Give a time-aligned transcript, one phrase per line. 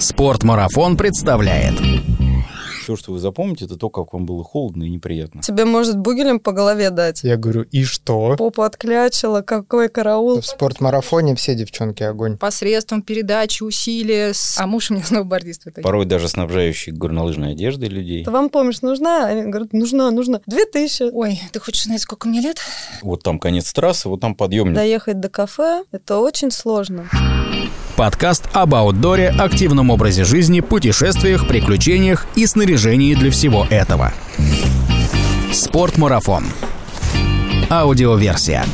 [0.00, 1.74] Спортмарафон представляет.
[2.82, 5.42] Все, что вы запомните, это то, как вам было холодно и неприятно.
[5.42, 7.22] Тебе может бугелем по голове дать.
[7.22, 8.36] Я говорю, и что?
[8.38, 10.40] Попу отклячила, какой караул.
[10.40, 12.38] В спортмарафоне все девчонки огонь.
[12.38, 14.32] посредством передачи усилия.
[14.32, 15.64] с- А муж у меня сноубордист.
[15.82, 18.22] Порой даже снабжающие горнолыжной одеждой людей.
[18.22, 19.26] Это вам помощь нужна?
[19.26, 20.40] Они говорят, нужна, нужна.
[20.46, 21.02] Две тысячи.
[21.12, 22.58] Ой, ты хочешь знать, сколько мне лет?
[23.02, 24.74] Вот там конец трассы, вот там подъемник.
[24.76, 27.06] Доехать до кафе– это очень сложно.
[27.98, 34.12] Подкаст об аутдоре, активном образе жизни, путешествиях, приключениях и снаряжении для всего этого.
[35.52, 36.44] Спортмарафон.
[37.68, 38.64] Аудиоверсия.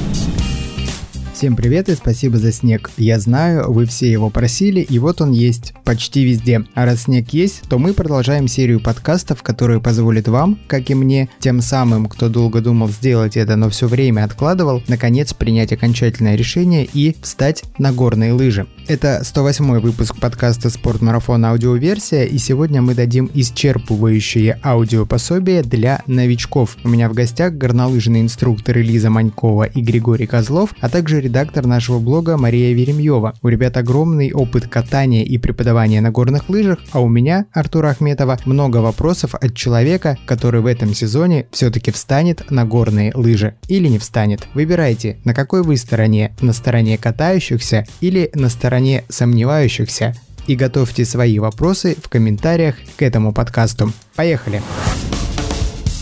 [1.35, 2.93] Всем привет и спасибо за снег.
[2.97, 6.65] Я знаю, вы все его просили, и вот он есть, почти везде.
[6.75, 11.29] А раз снег есть, то мы продолжаем серию подкастов, которые позволят вам, как и мне,
[11.41, 16.89] тем самым, кто долго думал сделать это, но все время откладывал, наконец принять окончательное решение
[16.95, 18.69] и встать на горные лыжи.
[18.87, 21.45] Это 108 выпуск подкаста «Спортмарафон.
[21.47, 26.77] Аудиоверсия», и сегодня мы дадим исчерпывающее аудиопособие для новичков.
[26.85, 31.99] У меня в гостях горнолыжные инструкторы Лиза Манькова и Григорий Козлов, а также редактор нашего
[31.99, 33.35] блога Мария Веремьева.
[33.43, 38.39] У ребят огромный опыт катания и преподавания на горных лыжах, а у меня, Артура Ахметова,
[38.45, 43.99] много вопросов от человека, который в этом сезоне все-таки встанет на горные лыжи или не
[43.99, 44.47] встанет.
[44.55, 50.15] Выбирайте, на какой вы стороне, на стороне катающихся или на стороне сомневающихся,
[50.47, 53.91] и готовьте свои вопросы в комментариях к этому подкасту.
[54.15, 54.63] Поехали!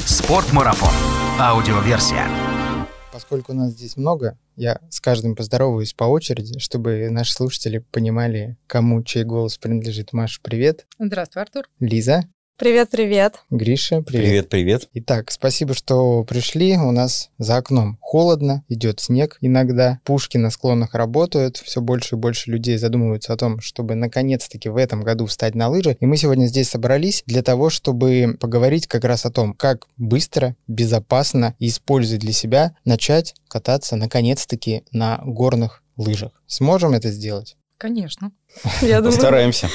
[0.05, 0.93] Спортмарафон.
[1.41, 2.27] Аудиоверсия.
[3.11, 9.03] Поскольку нас здесь много, я с каждым поздороваюсь по очереди, чтобы наши слушатели понимали, кому
[9.03, 10.13] чей голос принадлежит.
[10.13, 10.87] Маш, привет.
[10.99, 11.69] Здравствуй, Артур.
[11.81, 12.23] Лиза,
[12.63, 13.41] Привет-привет.
[13.51, 14.25] Гриша, привет.
[14.25, 14.89] Привет, привет.
[14.95, 16.77] Итак, спасибо, что пришли.
[16.77, 19.99] У нас за окном холодно, идет снег иногда.
[20.05, 21.57] Пушки на склонах работают.
[21.57, 25.71] Все больше и больше людей задумываются о том, чтобы наконец-таки в этом году встать на
[25.71, 25.97] лыжи.
[25.99, 30.55] И мы сегодня здесь собрались для того, чтобы поговорить как раз о том, как быстро,
[30.69, 36.31] безопасно и используя для себя начать кататься наконец-таки на горных лыжах.
[36.47, 37.57] Сможем это сделать?
[37.77, 38.31] Конечно.
[38.83, 39.69] Я думаю, Постараемся.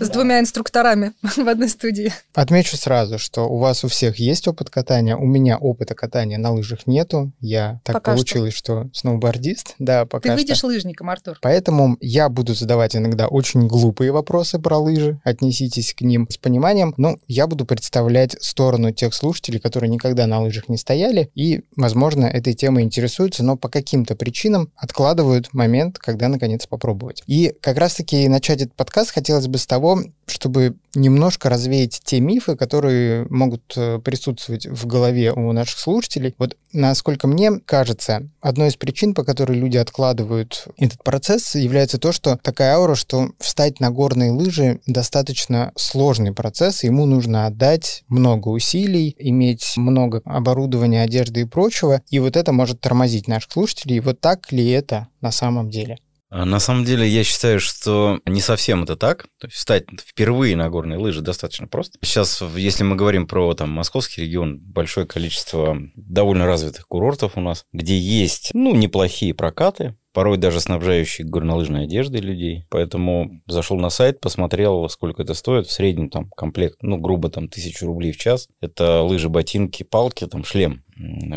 [0.00, 2.12] С двумя инструкторами в одной студии.
[2.34, 6.52] Отмечу сразу, что у вас у всех есть опыт катания, у меня опыта катания на
[6.52, 7.32] лыжах нету.
[7.40, 8.88] Я так Пока получилось, что.
[8.92, 10.36] сноубордист, да, пока Ты что.
[10.36, 11.38] выйдешь лыжником, Артур.
[11.42, 16.94] Поэтому я буду задавать иногда очень глупые вопросы про лыжи, отнеситесь к ним с пониманием.
[16.96, 22.26] Но я буду представлять сторону тех слушателей, которые никогда на лыжах не стояли и, возможно,
[22.26, 27.22] этой темой интересуются, но по каким-то причинам откладывают момент, когда наконец попробовать.
[27.26, 32.56] И как раз-таки начать этот подкаст хотелось бы с того, чтобы немножко развеять те мифы,
[32.56, 36.34] которые могут э, присутствовать в голове у наших слушателей.
[36.38, 42.12] Вот насколько мне кажется, одной из причин, по которой люди откладывают этот процесс, является то,
[42.12, 48.48] что такая аура, что встать на горные лыжи достаточно сложный процесс, ему нужно отдать много
[48.48, 54.00] усилий, иметь много оборудования, одежды и прочего, и вот это может тормозить наших слушателей.
[54.00, 55.98] Вот так ли это на самом деле?
[56.34, 59.24] А На самом деле, я считаю, что не совсем это так.
[59.38, 61.98] То есть встать впервые на горные лыжи достаточно просто.
[62.02, 67.66] Сейчас, если мы говорим про там, московский регион, большое количество довольно развитых курортов у нас,
[67.74, 72.64] где есть, ну, неплохие прокаты, порой даже снабжающие горнолыжной одеждой людей.
[72.70, 75.66] Поэтому зашел на сайт, посмотрел, сколько это стоит.
[75.66, 78.48] В среднем там комплект, ну, грубо там тысячу рублей в час.
[78.62, 80.82] Это лыжи, ботинки, палки, там шлем.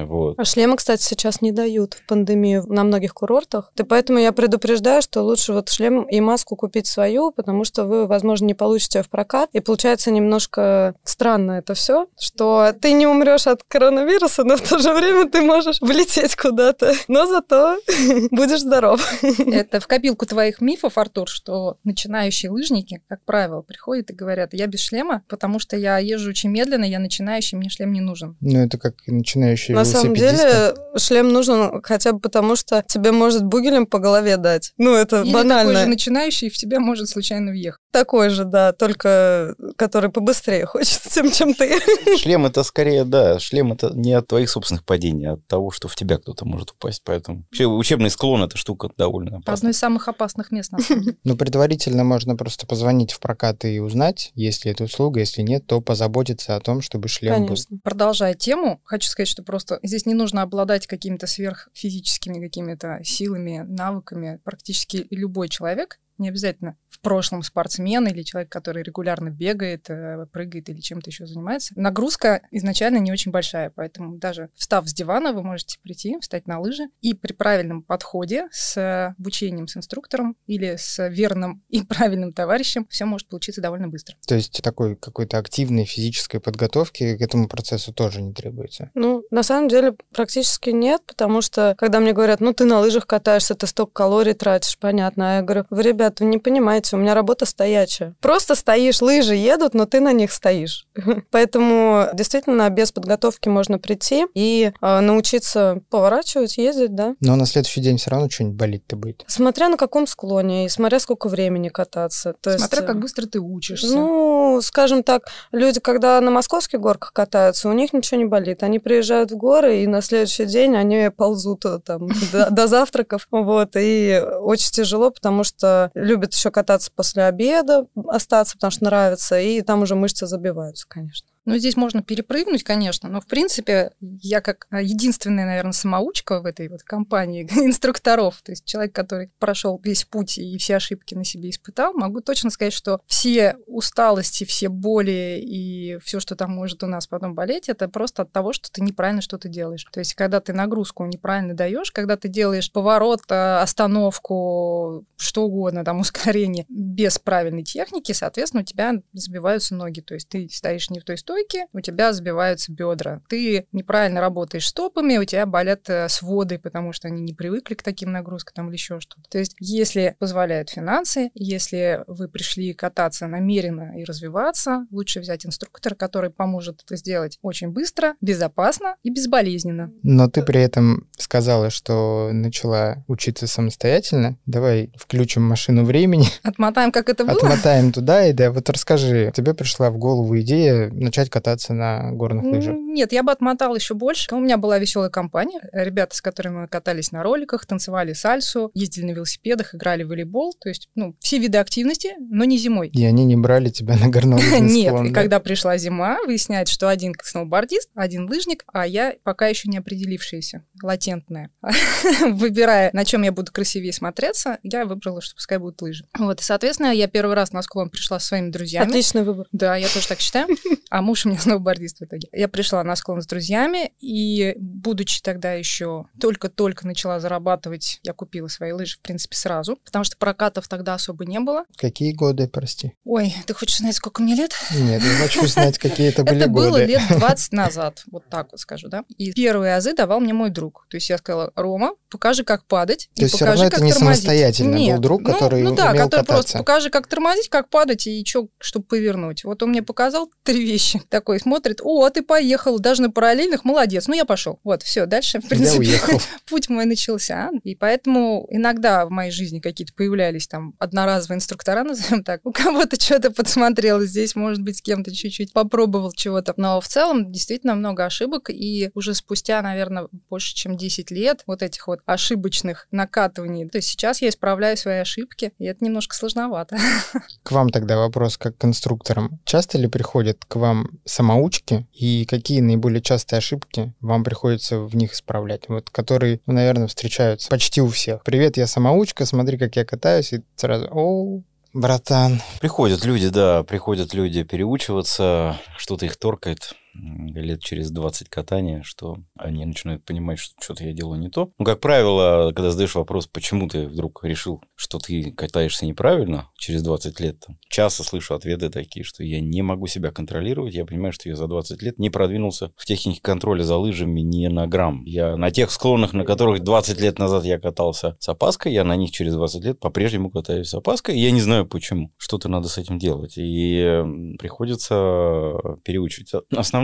[0.05, 0.35] Вот.
[0.37, 3.71] А шлемы, кстати, сейчас не дают в пандемию на многих курортах.
[3.75, 8.07] И поэтому я предупреждаю, что лучше вот шлем и маску купить свою, потому что вы,
[8.07, 9.49] возможно, не получите в прокат.
[9.53, 14.77] И получается немножко странно это все, что ты не умрешь от коронавируса, но в то
[14.77, 16.93] же время ты можешь влететь куда-то.
[17.07, 17.77] Но зато
[18.31, 19.01] будешь здоров.
[19.23, 24.67] Это в копилку твоих мифов, Артур, что начинающие лыжники, как правило, приходят и говорят, я
[24.67, 28.35] без шлема, потому что я езжу очень медленно, я начинающий, мне шлем не нужен.
[28.41, 29.11] Ну, это как и
[29.55, 34.37] начинающие На самом деле шлем нужен хотя бы потому, что тебе может бугелем по голове
[34.37, 34.73] дать.
[34.77, 35.71] Ну, это Или банально.
[35.71, 37.81] такой же начинающий в тебя может случайно въехать.
[37.95, 41.79] Такой же, да, только который побыстрее хочет, тем, чем ты.
[42.17, 45.87] Шлем это скорее, да, шлем это не от твоих собственных падений, а от того, что
[45.87, 47.03] в тебя кто-то может упасть.
[47.05, 49.71] Поэтому вообще учебный склон это штука довольно Одно опасная.
[49.71, 51.17] из самых опасных мест, на самом деле.
[51.23, 55.21] Ну, предварительно можно просто позвонить в прокат и узнать, есть ли эта услуга.
[55.21, 57.55] Если нет, то позаботиться о том, чтобы шлем был.
[57.81, 64.41] Продолжая тему, хочу сказать, что просто здесь не нужно обладать какими-то сверхфизическими какими-то силами, навыками.
[64.43, 70.69] Практически любой человек не обязательно в прошлом спортсмен или человек, который регулярно бегает, э, прыгает
[70.69, 71.73] или чем-то еще занимается.
[71.75, 76.59] Нагрузка изначально не очень большая, поэтому даже встав с дивана, вы можете прийти, встать на
[76.59, 82.87] лыжи, и при правильном подходе с обучением с инструктором или с верным и правильным товарищем
[82.89, 84.15] все может получиться довольно быстро.
[84.27, 88.91] То есть такой какой-то активной физической подготовки к этому процессу тоже не требуется?
[88.93, 93.05] Ну, на самом деле практически нет, потому что когда мне говорят, ну, ты на лыжах
[93.05, 95.33] катаешься, ты столько калорий тратишь, понятно.
[95.33, 98.15] А я говорю, вы, ребята, вы не понимаете, у меня работа стоячая.
[98.21, 100.87] Просто стоишь, лыжи едут, но ты на них стоишь.
[101.31, 107.15] Поэтому действительно без подготовки можно прийти и э, научиться поворачивать, ездить, да.
[107.19, 109.23] Но на следующий день все равно что-нибудь болеть-то будет.
[109.27, 112.35] Смотря на каком склоне и смотря сколько времени кататься.
[112.41, 113.95] То Смотря есть, как быстро ты учишься.
[113.95, 118.63] Ну, скажем так, люди, когда на московских горках катаются, у них ничего не болит.
[118.63, 122.07] Они приезжают в горы, и на следующий день они ползут э, там
[122.51, 123.27] до завтраков.
[123.31, 129.39] Вот, и очень тяжело, потому что любят еще кататься после обеда, остаться, потому что нравится,
[129.39, 131.27] и там уже мышцы забиваются, конечно.
[131.45, 136.45] Ну, здесь можно перепрыгнуть, конечно, но, в принципе, я как а, единственная, наверное, самоучка в
[136.45, 141.23] этой вот компании инструкторов, то есть человек, который прошел весь путь и все ошибки на
[141.23, 146.83] себе испытал, могу точно сказать, что все усталости, все боли и все, что там может
[146.83, 149.85] у нас потом болеть, это просто от того, что ты неправильно что-то делаешь.
[149.91, 155.83] То есть, когда ты нагрузку неправильно даешь, когда ты делаешь поворот, а, остановку, что угодно,
[155.83, 160.01] там, ускорение без правильной техники, соответственно, у тебя забиваются ноги.
[160.01, 163.21] То есть ты стоишь не в той стойке, у тебя забиваются бедра.
[163.27, 167.83] Ты неправильно работаешь стопами, у тебя болят э, своды, потому что они не привыкли к
[167.83, 169.29] таким нагрузкам там, или еще что-то.
[169.29, 175.95] То есть если позволяют финансы, если вы пришли кататься намеренно и развиваться, лучше взять инструктора,
[175.95, 179.91] который поможет это сделать очень быстро, безопасно и безболезненно.
[180.03, 184.37] Но ты при этом сказала, что начала учиться самостоятельно.
[184.45, 187.35] Давай включим машину времени, Отмотаем, как это было.
[187.35, 188.51] отмотаем туда и да.
[188.51, 192.75] Вот расскажи, тебе пришла в голову идея начать кататься на горных лыжах.
[192.77, 194.33] Нет, я бы отмотал еще больше.
[194.33, 195.59] У меня была веселая компания.
[195.71, 200.53] Ребята, с которыми мы катались на роликах, танцевали сальсу, ездили на велосипедах, играли в волейбол.
[200.59, 202.89] То есть, ну, все виды активности, но не зимой.
[202.89, 205.15] И они не брали тебя на горнолыжный Нет, склон, и да?
[205.15, 210.63] когда пришла зима, выясняется, что один сноубордист, один лыжник, а я пока еще не определившаяся,
[210.81, 211.49] латентная.
[212.21, 216.05] Выбирая, на чем я буду красивее смотреться, я выбрала, что пускай будут лыжи.
[216.17, 218.87] Вот, и, соответственно, я первый раз на склон пришла со своими друзьями.
[218.87, 219.47] Отличный выбор.
[219.51, 220.47] Да, я тоже так считаю.
[220.89, 222.27] А муж у меня сноубордист в итоге.
[222.31, 228.47] Я пришла на склон с друзьями, и, будучи тогда еще только-только начала зарабатывать, я купила
[228.47, 231.65] свои лыжи, в принципе, сразу, потому что прокатов тогда особо не было.
[231.77, 232.93] Какие годы, прости?
[233.05, 234.53] Ой, ты хочешь знать, сколько мне лет?
[234.73, 236.85] Нет, я хочу знать, какие это были Это было годы.
[236.85, 239.03] лет 20 назад, вот так вот скажу, да.
[239.17, 240.87] И первые азы давал мне мой друг.
[240.89, 243.09] То есть я сказала, Рома, покажи, как падать.
[243.15, 244.23] То и есть покажи, равно это не тормозить».
[244.23, 248.07] самостоятельно был друг, ну, который Ну да, умел который просто покажи, как тормозить, как падать
[248.07, 249.43] и что, чтобы повернуть.
[249.43, 251.01] Вот он мне показал три вещи.
[251.09, 254.07] Такой смотрит, о, ты поехал, даже на параллельных, молодец.
[254.07, 254.59] Ну, я пошел.
[254.63, 255.99] Вот, все, дальше, в принципе,
[256.45, 257.51] путь мой начался.
[257.63, 262.41] И поэтому иногда в моей жизни какие-то появлялись там одноразовые инструктора, назовем так.
[262.43, 266.53] У кого-то что-то подсмотрел здесь, может быть, с кем-то чуть-чуть попробовал чего-то.
[266.57, 268.49] Но в целом действительно много ошибок.
[268.49, 273.67] И уже спустя, наверное, больше, чем 10 лет вот этих вот ошибочных накатываний.
[273.69, 276.77] То есть сейчас я исправляю свои ошибки, и это немножко сложновато.
[277.43, 279.39] К вам тогда вопрос как к инструкторам.
[279.45, 285.13] Часто ли приходят к вам самоучки и какие наиболее частые ошибки вам приходится в них
[285.13, 285.67] исправлять?
[285.67, 288.23] Вот которые, ну, наверное, встречаются почти у всех.
[288.23, 291.41] Привет, я самоучка, смотри, как я катаюсь, и сразу, о,
[291.73, 292.41] братан.
[292.59, 299.65] Приходят люди, да, приходят люди переучиваться, что-то их торкает лет через 20 катания, что они
[299.65, 301.51] начинают понимать, что что-то я делаю не то.
[301.57, 306.83] Ну, как правило, когда задаешь вопрос, почему ты вдруг решил, что ты катаешься неправильно, через
[306.83, 311.13] 20 лет, там, часто слышу ответы такие, что я не могу себя контролировать, я понимаю,
[311.13, 315.03] что я за 20 лет не продвинулся в технике контроля за лыжами ни на грамм.
[315.05, 318.95] Я на тех склонах, на которых 20 лет назад я катался с опаской, я на
[318.95, 322.11] них через 20 лет по-прежнему катаюсь с опаской, и я не знаю почему.
[322.17, 323.33] Что-то надо с этим делать.
[323.37, 324.03] И
[324.39, 326.31] приходится переучивать.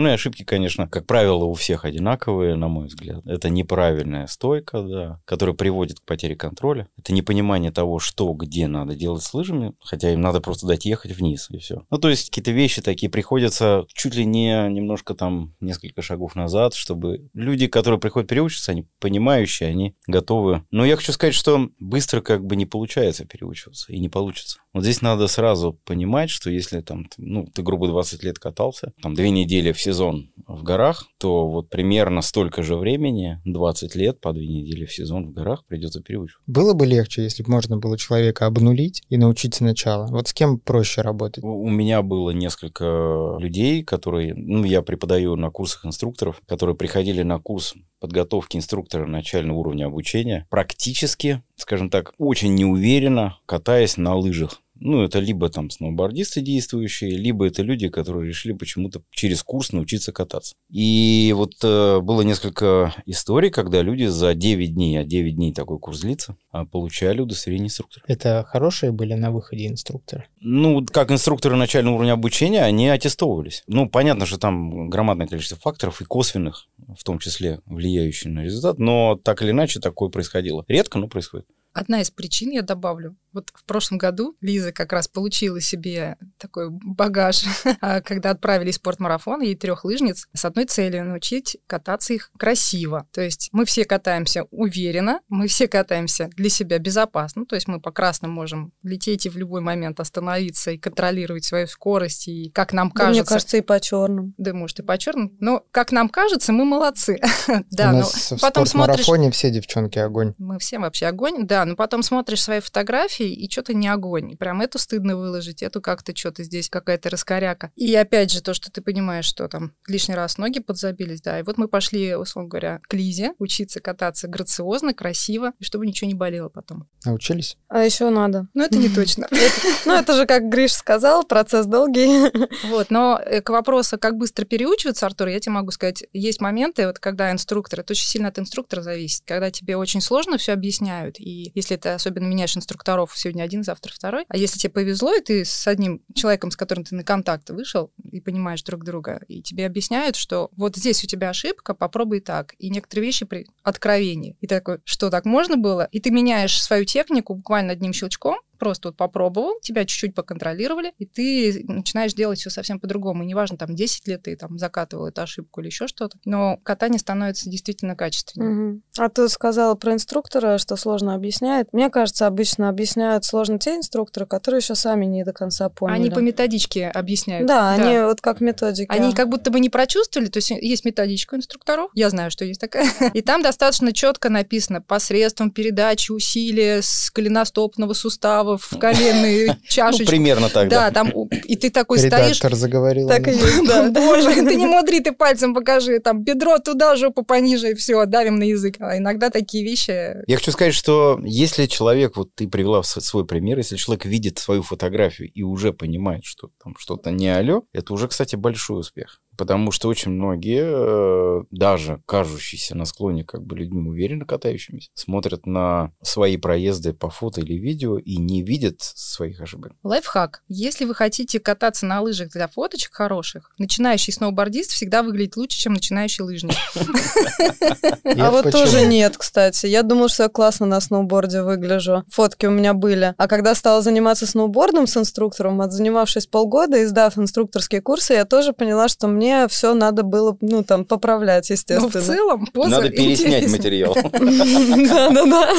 [0.02, 3.24] Основные ошибки, конечно, как правило, у всех одинаковые, на мой взгляд.
[3.24, 6.88] Это неправильная стойка, да, которая приводит к потере контроля.
[6.98, 11.12] Это непонимание того, что, где надо делать с лыжами, хотя им надо просто дать ехать
[11.12, 11.84] вниз, и все.
[11.88, 16.74] Ну, то есть какие-то вещи такие приходится чуть ли не немножко там несколько шагов назад,
[16.74, 20.64] чтобы люди, которые приходят переучиваться, они понимающие, они готовы.
[20.72, 24.58] Но я хочу сказать, что быстро как бы не получается переучиваться, и не получится.
[24.72, 29.14] Вот здесь надо сразу понимать, что если там, ну, ты грубо 20 лет катался, там
[29.14, 34.32] две недели в сезон в горах, то вот примерно столько же времени, 20 лет по
[34.32, 36.42] две недели в сезон в горах придется переучивать.
[36.46, 40.06] Было бы легче, если бы можно было человека обнулить и научить сначала?
[40.06, 41.44] Вот с кем проще работать?
[41.44, 47.38] У меня было несколько людей, которые, ну, я преподаю на курсах инструкторов, которые приходили на
[47.38, 54.61] курс подготовки инструктора начального уровня обучения, практически, скажем так, очень неуверенно катаясь на лыжах.
[54.84, 60.12] Ну, это либо там сноубордисты действующие, либо это люди, которые решили почему-то через курс научиться
[60.12, 60.54] кататься.
[60.70, 65.78] И вот э, было несколько историй, когда люди за 9 дней, а 9 дней такой
[65.78, 68.04] курс длится, а, получали удостоверение инструктора.
[68.08, 70.26] Это хорошие были на выходе инструкторы?
[70.40, 73.62] Ну, как инструкторы начального уровня обучения, они аттестовывались.
[73.68, 76.66] Ну, понятно, что там громадное количество факторов и косвенных,
[76.98, 80.64] в том числе влияющих на результат, но так или иначе такое происходило.
[80.66, 81.46] Редко, но происходит.
[81.72, 86.70] Одна из причин, я добавлю, вот в прошлом году Лиза как раз получила себе такой
[86.70, 87.44] багаж,
[87.80, 93.06] а, когда отправили спортмарафон, ей трех лыжниц с одной целью научить кататься их красиво.
[93.12, 97.80] То есть мы все катаемся уверенно, мы все катаемся для себя безопасно, то есть мы
[97.80, 102.72] по красным можем лететь и в любой момент остановиться и контролировать свою скорость, и как
[102.72, 103.20] нам Да, кажется...
[103.20, 104.34] мне кажется, и по черным.
[104.38, 105.36] Да, может, и по черным.
[105.40, 107.18] Но, как нам кажется, мы молодцы.
[107.70, 108.06] Да, но
[108.40, 109.04] потом смотришь...
[109.04, 110.34] спортмарафоне все девчонки огонь.
[110.38, 114.36] Мы все вообще огонь, да, но потом смотришь свои фотографии, и что-то не огонь.
[114.36, 117.70] Прям эту стыдно выложить, эту как-то что-то здесь какая-то раскоряка.
[117.76, 121.40] И опять же, то, что ты понимаешь, что там лишний раз ноги подзабились, да.
[121.40, 126.08] И вот мы пошли, условно говоря, к Лизе учиться кататься грациозно, красиво, и чтобы ничего
[126.08, 126.88] не болело потом.
[127.04, 127.56] Научились?
[127.68, 128.48] А еще надо.
[128.54, 129.28] Но это не точно.
[129.84, 132.30] Ну, это же, как Гриш сказал, процесс долгий.
[132.68, 136.86] Вот, но э, к вопросу, как быстро переучиваться, Артур, я тебе могу сказать, есть моменты,
[136.86, 141.18] вот когда инструктор, это очень сильно от инструктора зависит, когда тебе очень сложно все объясняют,
[141.18, 145.20] и если ты особенно меняешь инструкторов, сегодня один, завтра второй, а если тебе повезло, и
[145.20, 149.42] ты с одним человеком, с которым ты на контакт вышел, и понимаешь друг друга, и
[149.42, 154.36] тебе объясняют, что вот здесь у тебя ошибка, попробуй так, и некоторые вещи при откровении.
[154.40, 155.88] И ты такой, что так можно было?
[155.92, 161.04] И ты меняешь свою технику буквально одним щелчком, просто вот попробовал, тебя чуть-чуть поконтролировали, и
[161.04, 163.24] ты начинаешь делать все совсем по-другому.
[163.24, 167.00] И неважно, там, 10 лет ты там закатывал эту ошибку или еще что-то, но катание
[167.00, 168.50] становится действительно качественнее.
[168.50, 168.82] Мгм.
[168.98, 171.72] А ты сказала про инструктора, что сложно объясняет.
[171.72, 175.96] Мне кажется, обычно объясняют сложно те инструкторы, которые еще сами не до конца поняли.
[175.96, 177.48] Они по методичке объясняют.
[177.48, 178.92] Да, они вот как методики.
[178.92, 182.60] Они как будто бы не прочувствовали, то есть есть методичка инструкторов, я знаю, что есть
[182.60, 189.54] такая, и там достаточно четко написано посредством передачи усилия с голеностопного сустава в коленные Ну,
[189.68, 190.06] чашечки.
[190.06, 190.90] примерно так, Да, да.
[190.90, 193.08] там, и ты такой стоишь, Редактор заговорил.
[193.08, 193.90] Так и есть, да.
[193.90, 198.36] Боже, ты не мудри, ты пальцем покажи, там, бедро туда, жопу пониже, и все, давим
[198.36, 198.76] на язык.
[198.80, 200.14] А иногда такие вещи...
[200.26, 204.62] Я хочу сказать, что если человек, вот ты привела свой пример, если человек видит свою
[204.62, 209.20] фотографию и уже понимает, что там что-то не алё, это уже, кстати, большой успех.
[209.36, 215.46] Потому что очень многие, э, даже кажущиеся на склоне как бы людьми уверенно катающимися, смотрят
[215.46, 219.72] на свои проезды по фото или видео и не видят своих ошибок.
[219.82, 220.42] Лайфхак.
[220.48, 225.72] Если вы хотите кататься на лыжах для фоточек хороших, начинающий сноубордист всегда выглядит лучше, чем
[225.72, 226.54] начинающий лыжник.
[228.04, 229.66] А вот тоже нет, кстати.
[229.66, 232.04] Я думала, что я классно на сноуборде выгляжу.
[232.10, 233.14] Фотки у меня были.
[233.16, 238.52] А когда стала заниматься сноубордом с инструктором, отзанимавшись полгода и сдав инструкторские курсы, я тоже
[238.52, 242.04] поняла, что мне все надо было, ну, там, поправлять, Но в естественно.
[242.04, 243.58] целом поза Надо переснять интересная.
[243.58, 243.94] материал.
[245.14, 245.52] Да-да-да.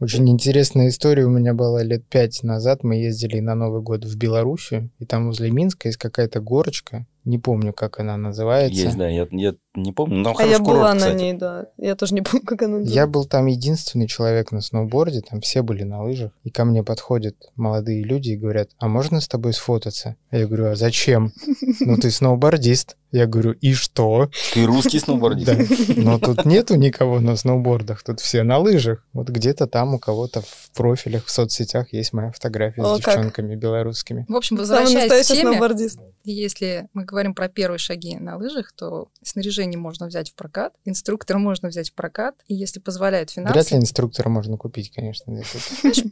[0.00, 2.84] Очень интересная история у меня была лет пять назад.
[2.84, 7.04] Мы ездили на Новый год в Белоруссию, и там возле Минска есть какая-то горочка.
[7.24, 8.80] Не помню, как она называется.
[8.80, 10.16] Есть, да, я, я не помню.
[10.18, 11.16] но А я курорт, была на кстати.
[11.20, 11.66] ней, да.
[11.76, 15.62] Я тоже не помню, как она Я был там единственный человек на сноуборде, там все
[15.62, 16.30] были на лыжах.
[16.44, 20.16] И ко мне подходят молодые люди и говорят, а можно с тобой сфотаться?
[20.30, 21.32] А я говорю, а зачем?
[21.80, 22.96] Ну ты сноубордист.
[23.10, 24.30] Я говорю, и что?
[24.52, 25.46] Ты русский сноубордист.
[25.48, 25.94] Да.
[25.96, 29.04] Но тут нету никого на сноубордах, тут все на лыжах.
[29.14, 33.14] Вот где-то там у кого-то в профилях, в соцсетях есть моя фотография О, с как.
[33.14, 34.26] девчонками белорусскими.
[34.28, 35.98] В общем, Самый возвращаясь к теме, сноубордист.
[36.32, 41.38] Если мы говорим про первые шаги на лыжах, то снаряжение можно взять в прокат, инструктора
[41.38, 45.32] можно взять в прокат, и если позволяют Вряд финансы, ли инструктора можно купить, конечно.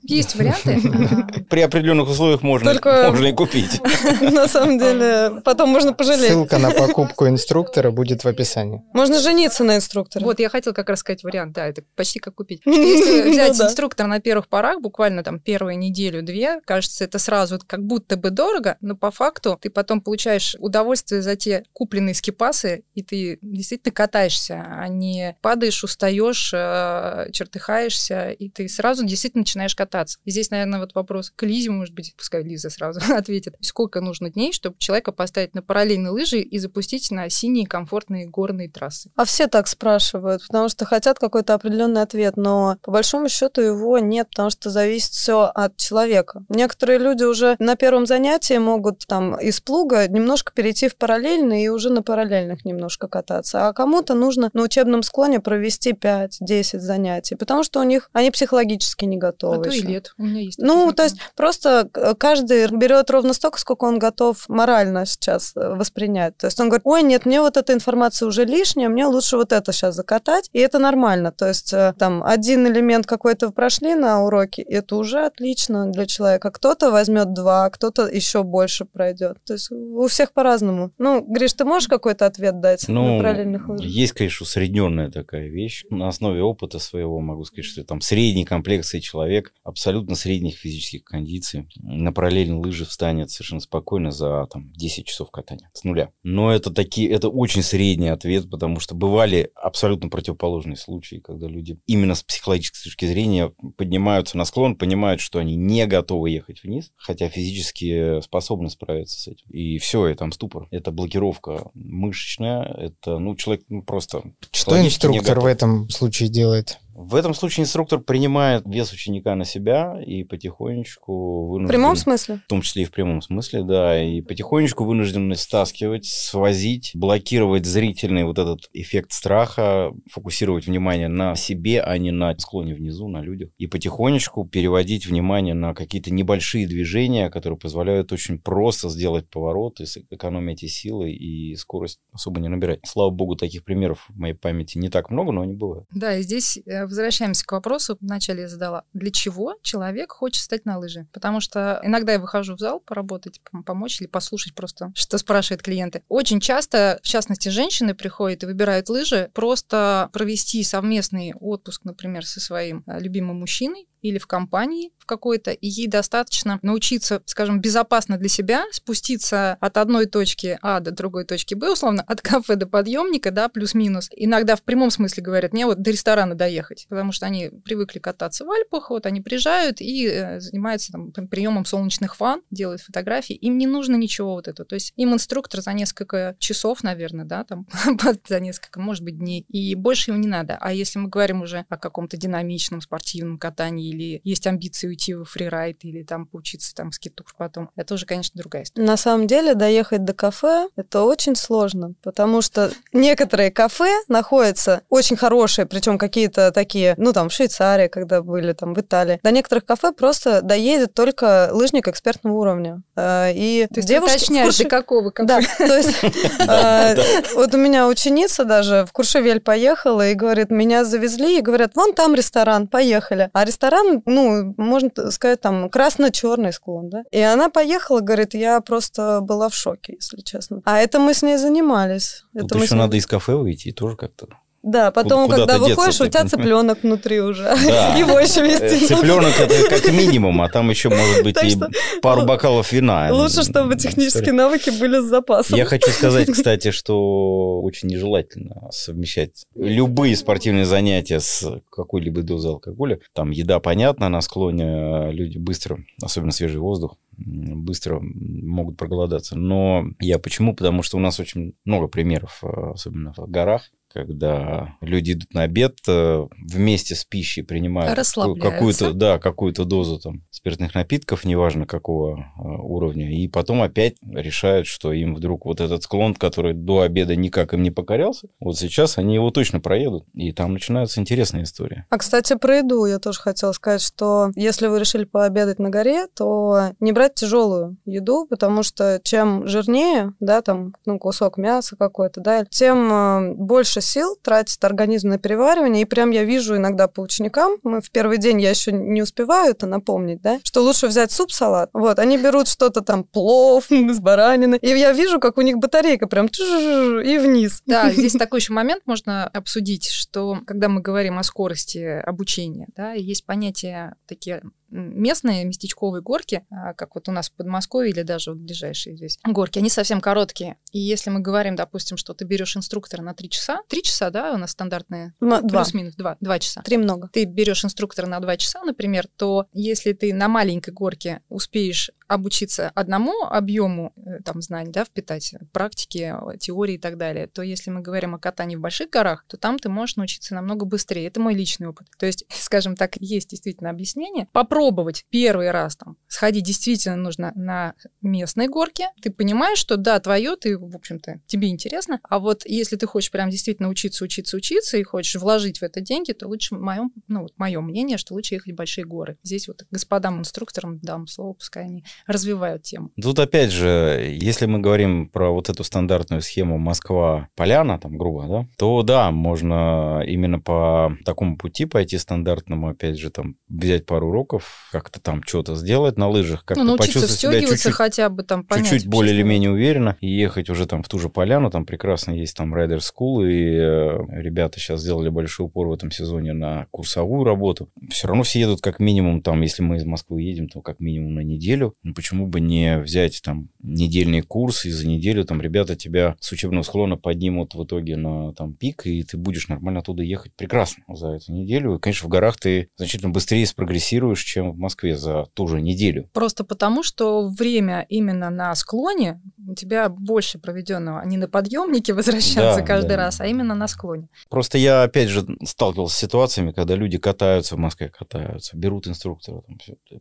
[0.02, 0.80] есть варианты.
[0.86, 3.80] А, При определенных условиях можно, Только- можно и купить.
[4.20, 6.30] На самом деле, потом можно пожалеть.
[6.30, 8.82] Ссылка на покупку инструктора будет в описании.
[8.92, 10.24] Можно жениться на инструкторе.
[10.24, 12.60] Вот, я хотела как раз сказать вариант, да, это почти как купить.
[12.62, 17.58] Что Если взять Ну инструктора на первых порах, буквально там первую неделю-две, кажется, это сразу
[17.66, 22.84] как будто бы дорого, но по факту ты потом получаешь удовольствие за те купленные скипасы,
[22.94, 29.74] и ты действительно катаешься, а не падаешь, устаешь, э, чертыхаешься, и ты сразу действительно начинаешь
[29.74, 30.20] кататься.
[30.24, 33.56] И здесь, наверное, вот вопрос к Лизе, может быть, пускай Лиза сразу ответит.
[33.60, 38.70] Сколько нужно дней, чтобы человека поставить на параллельные лыжи и запустить на синие комфортные горные
[38.70, 39.10] трассы?
[39.16, 43.98] А все так спрашивают, потому что хотят какой-то определенный ответ, но по большому счету его
[43.98, 46.44] нет, потому что зависит все от человека.
[46.48, 51.68] Некоторые люди уже на первом занятии могут там из плуга немножко перейти в параллельный и
[51.68, 53.68] уже на параллельных немножко кататься.
[53.68, 59.04] А кому-то нужно на учебном склоне провести 5-10 занятий, потому что у них они психологически
[59.04, 59.56] не готовы.
[59.56, 59.86] А то и еще.
[59.86, 60.14] лет.
[60.18, 64.48] У меня есть Ну, то есть просто э, каждый берет ровно столько, сколько он готов
[64.48, 66.36] морально сейчас э, воспринять.
[66.36, 69.52] То есть он говорит, ой, нет, мне вот эта информация уже лишняя, мне лучше вот
[69.52, 71.32] это сейчас закатать, и это нормально.
[71.32, 76.06] То есть э, там один элемент какой-то прошли на уроке, и это уже отлично для
[76.06, 76.50] человека.
[76.50, 79.38] Кто-то возьмет два, кто-то еще больше пройдет.
[79.44, 80.92] То есть у всех по-разному.
[80.98, 83.86] Ну, Гриш, ты можешь какой-то ответ дать на Ну, параллельных лыжах?
[83.86, 85.84] есть, конечно, усредненная такая вещь.
[85.90, 91.68] На основе опыта своего могу сказать, что там средней комплекции человек, абсолютно средних физических кондиций,
[91.76, 96.10] на параллельной лыжи встанет совершенно спокойно за там, 10 часов катания с нуля.
[96.22, 101.78] Но это, такие, это очень средний ответ, потому что бывали абсолютно противоположные случаи, когда люди
[101.86, 106.92] именно с психологической точки зрения поднимаются на склон, понимают, что они не готовы ехать вниз,
[106.96, 109.46] хотя физически способны справиться с этим.
[109.50, 110.68] И все, и там ступор.
[110.70, 114.22] Это блокировка мышечная, это, ну, человек ну, просто...
[114.52, 116.78] Что инструктор в этом случае делает?
[116.98, 121.68] В этом случае инструктор принимает вес ученика на себя и потихонечку В вынужден...
[121.68, 122.40] прямом смысле?
[122.46, 128.24] В том числе и в прямом смысле, да, и потихонечку вынуждены стаскивать, свозить, блокировать зрительный
[128.24, 133.50] вот этот эффект страха, фокусировать внимание на себе, а не на склоне внизу, на людях,
[133.58, 139.84] и потихонечку переводить внимание на какие-то небольшие движения, которые позволяют очень просто сделать поворот и
[140.10, 142.80] экономить и силы, и скорость особо не набирать.
[142.86, 145.84] Слава богу, таких примеров в моей памяти не так много, но они бывают.
[145.90, 150.64] Да, и здесь э, возвращаемся к вопросу, вначале я задала, для чего человек хочет встать
[150.64, 151.06] на лыжи?
[151.12, 155.62] Потому что иногда я выхожу в зал поработать, пом- помочь или послушать просто, что спрашивают
[155.62, 156.02] клиенты.
[156.08, 162.40] Очень часто, в частности, женщины приходят и выбирают лыжи просто провести совместный отпуск, например, со
[162.40, 168.18] своим э, любимым мужчиной, или в компании в какой-то, и ей достаточно научиться, скажем, безопасно
[168.18, 172.66] для себя спуститься от одной точки А до другой точки Б, условно, от кафе до
[172.66, 174.08] подъемника, да, плюс-минус.
[174.16, 178.44] Иногда в прямом смысле говорят, мне вот до ресторана доехать, потому что они привыкли кататься
[178.44, 183.58] в Альпах, вот они приезжают и э, занимаются там приемом солнечных ванн, делают фотографии, им
[183.58, 184.66] не нужно ничего вот этого.
[184.66, 187.66] То есть им инструктор за несколько часов, наверное, да, там,
[188.28, 190.56] за несколько, может быть, дней, и больше ему не надо.
[190.60, 195.24] А если мы говорим уже о каком-то динамичном спортивном катании или есть амбиции уйти в
[195.24, 198.86] фрирайд или там поучиться там скитур потом, это уже, конечно, другая история.
[198.86, 205.16] На самом деле доехать до кафе это очень сложно, потому что некоторые кафе находятся очень
[205.16, 209.18] хорошие, причем какие-то такие, ну там в Швейцарии, когда были там в Италии.
[209.22, 212.82] До некоторых кафе просто доедет только лыжник экспертного уровня.
[212.96, 215.26] Э, И То есть девушки уточняешь, Курше- до какого кафе?
[215.26, 215.96] Да, то есть
[216.48, 221.72] э, вот у меня ученица даже в Куршевель поехала и говорит, меня завезли и говорят,
[221.74, 223.30] вон там ресторан, поехали.
[223.32, 227.04] А ресторан, ну, можно сказать, там красно-черный склон, да.
[227.10, 230.62] И она поехала, говорит, я просто была в шоке, если честно.
[230.64, 232.24] А это мы с ней занимались.
[232.32, 234.28] Тут Это мы с еще ней- надо из кафе выйти тоже как-то
[234.66, 237.44] Да, потом, Куда- когда выходишь, у тебя цыпленок внутри уже.
[237.66, 237.96] Да.
[237.96, 238.86] Его еще Э, вести.
[238.88, 241.56] Цыпленок это как минимум, а там еще может быть и
[242.02, 243.08] пару бокалов вина.
[243.12, 245.56] Лучше, чтобы технические навыки были с запасом.
[245.56, 252.98] Я хочу сказать, кстати, что очень нежелательно совмещать любые спортивные занятия с какой-либо дозой алкоголя.
[253.12, 259.36] Там еда, понятно, на склоне а люди быстро, особенно свежий воздух, быстро могут проголодаться.
[259.36, 260.54] Но я почему?
[260.56, 265.42] Потому что у нас очень много примеров, а, особенно в горах, когда люди идут на
[265.42, 267.98] обед э, вместе с пищей принимают
[268.40, 274.66] какую-то, да, какую-то дозу там спиртных напитков, неважно какого э, уровня, и потом опять решают,
[274.66, 278.98] что им вдруг вот этот склон, который до обеда никак им не покорялся, вот сейчас
[278.98, 281.86] они его точно проедут, и там начинается интересная история.
[281.88, 286.06] А, кстати, про еду я тоже хотела сказать, что если вы решили пообедать на горе,
[286.14, 292.20] то не брать тяжелую еду, потому что чем жирнее, да, там, ну, кусок мяса какой-то,
[292.20, 295.82] да, тем э, больше сил тратит организм на переваривание.
[295.82, 299.52] И прям я вижу иногда по ученикам, мы в первый день я еще не успеваю
[299.52, 301.70] это напомнить, да, что лучше взять суп-салат.
[301.72, 306.06] Вот, они берут что-то там, плов с бараниной, и я вижу, как у них батарейка
[306.06, 307.62] прям и вниз.
[307.66, 312.92] Да, здесь такой еще момент можно обсудить, что когда мы говорим о скорости обучения, да,
[312.92, 314.42] есть понятия такие
[314.76, 319.18] местные местечковые горки, а, как вот у нас в Подмосковье или даже вот ближайшие здесь
[319.24, 320.56] горки, они совсем короткие.
[320.72, 324.32] И если мы говорим, допустим, что ты берешь инструктора на 3 часа, 3 часа, да,
[324.32, 325.62] у нас стандартные, Ну, два.
[325.62, 326.62] плюс-минус 2, 2 часа.
[326.62, 327.08] Три много.
[327.12, 332.70] Ты берешь инструктора на 2 часа, например, то если ты на маленькой горке успеешь обучиться
[332.74, 337.70] одному объему э, там знаний, да, впитать практики, э, теории и так далее, то если
[337.70, 341.06] мы говорим о катании в больших горах, то там ты можешь научиться намного быстрее.
[341.06, 341.88] Это мой личный опыт.
[341.98, 344.28] То есть, скажем так, есть действительно объяснение.
[344.32, 348.88] Попробовать первый раз там сходить действительно нужно на местной горке.
[349.02, 352.00] Ты понимаешь, что да, твое, ты, в общем-то, тебе интересно.
[352.04, 355.80] А вот если ты хочешь прям действительно учиться, учиться, учиться и хочешь вложить в это
[355.80, 359.18] деньги, то лучше, моем, ну, вот мое мнение, что лучше ехать в большие горы.
[359.22, 362.90] Здесь вот господам инструкторам дам слово, пускай они развивают тему.
[363.00, 368.46] Тут опять же, если мы говорим про вот эту стандартную схему Москва-Поляна, там грубо, да,
[368.56, 374.68] то да, можно именно по такому пути пойти стандартному, опять же, там взять пару уроков,
[374.72, 378.68] как-то там что-то сделать на лыжах, как-то Ну, почувствовать себя чуть-чуть хотя бы там понять.
[378.68, 382.12] чуть-чуть более или менее уверенно и ехать уже там в ту же поляну, там прекрасно
[382.12, 386.66] есть там Rider School, и э, ребята сейчас сделали большой упор в этом сезоне на
[386.70, 387.68] курсовую работу.
[387.90, 391.14] Все равно все едут как минимум там, если мы из Москвы едем, то как минимум
[391.14, 391.74] на неделю.
[391.86, 396.32] Ну, почему бы не взять там недельный курс, и за неделю там ребята тебя с
[396.32, 400.82] учебного склона поднимут в итоге на там пик, и ты будешь нормально оттуда ехать прекрасно
[400.88, 401.76] за эту неделю.
[401.76, 406.10] И, конечно, в горах ты значительно быстрее спрогрессируешь, чем в Москве за ту же неделю.
[406.12, 411.92] Просто потому, что время именно на склоне у тебя больше проведенного, а не на подъемнике
[411.94, 412.96] возвращаться Да, каждый да.
[412.96, 414.08] раз, а именно на склоне.
[414.28, 419.42] Просто я, опять же, сталкивался с ситуациями, когда люди катаются в Москве, катаются, берут инструктора.
[419.42, 419.58] Там.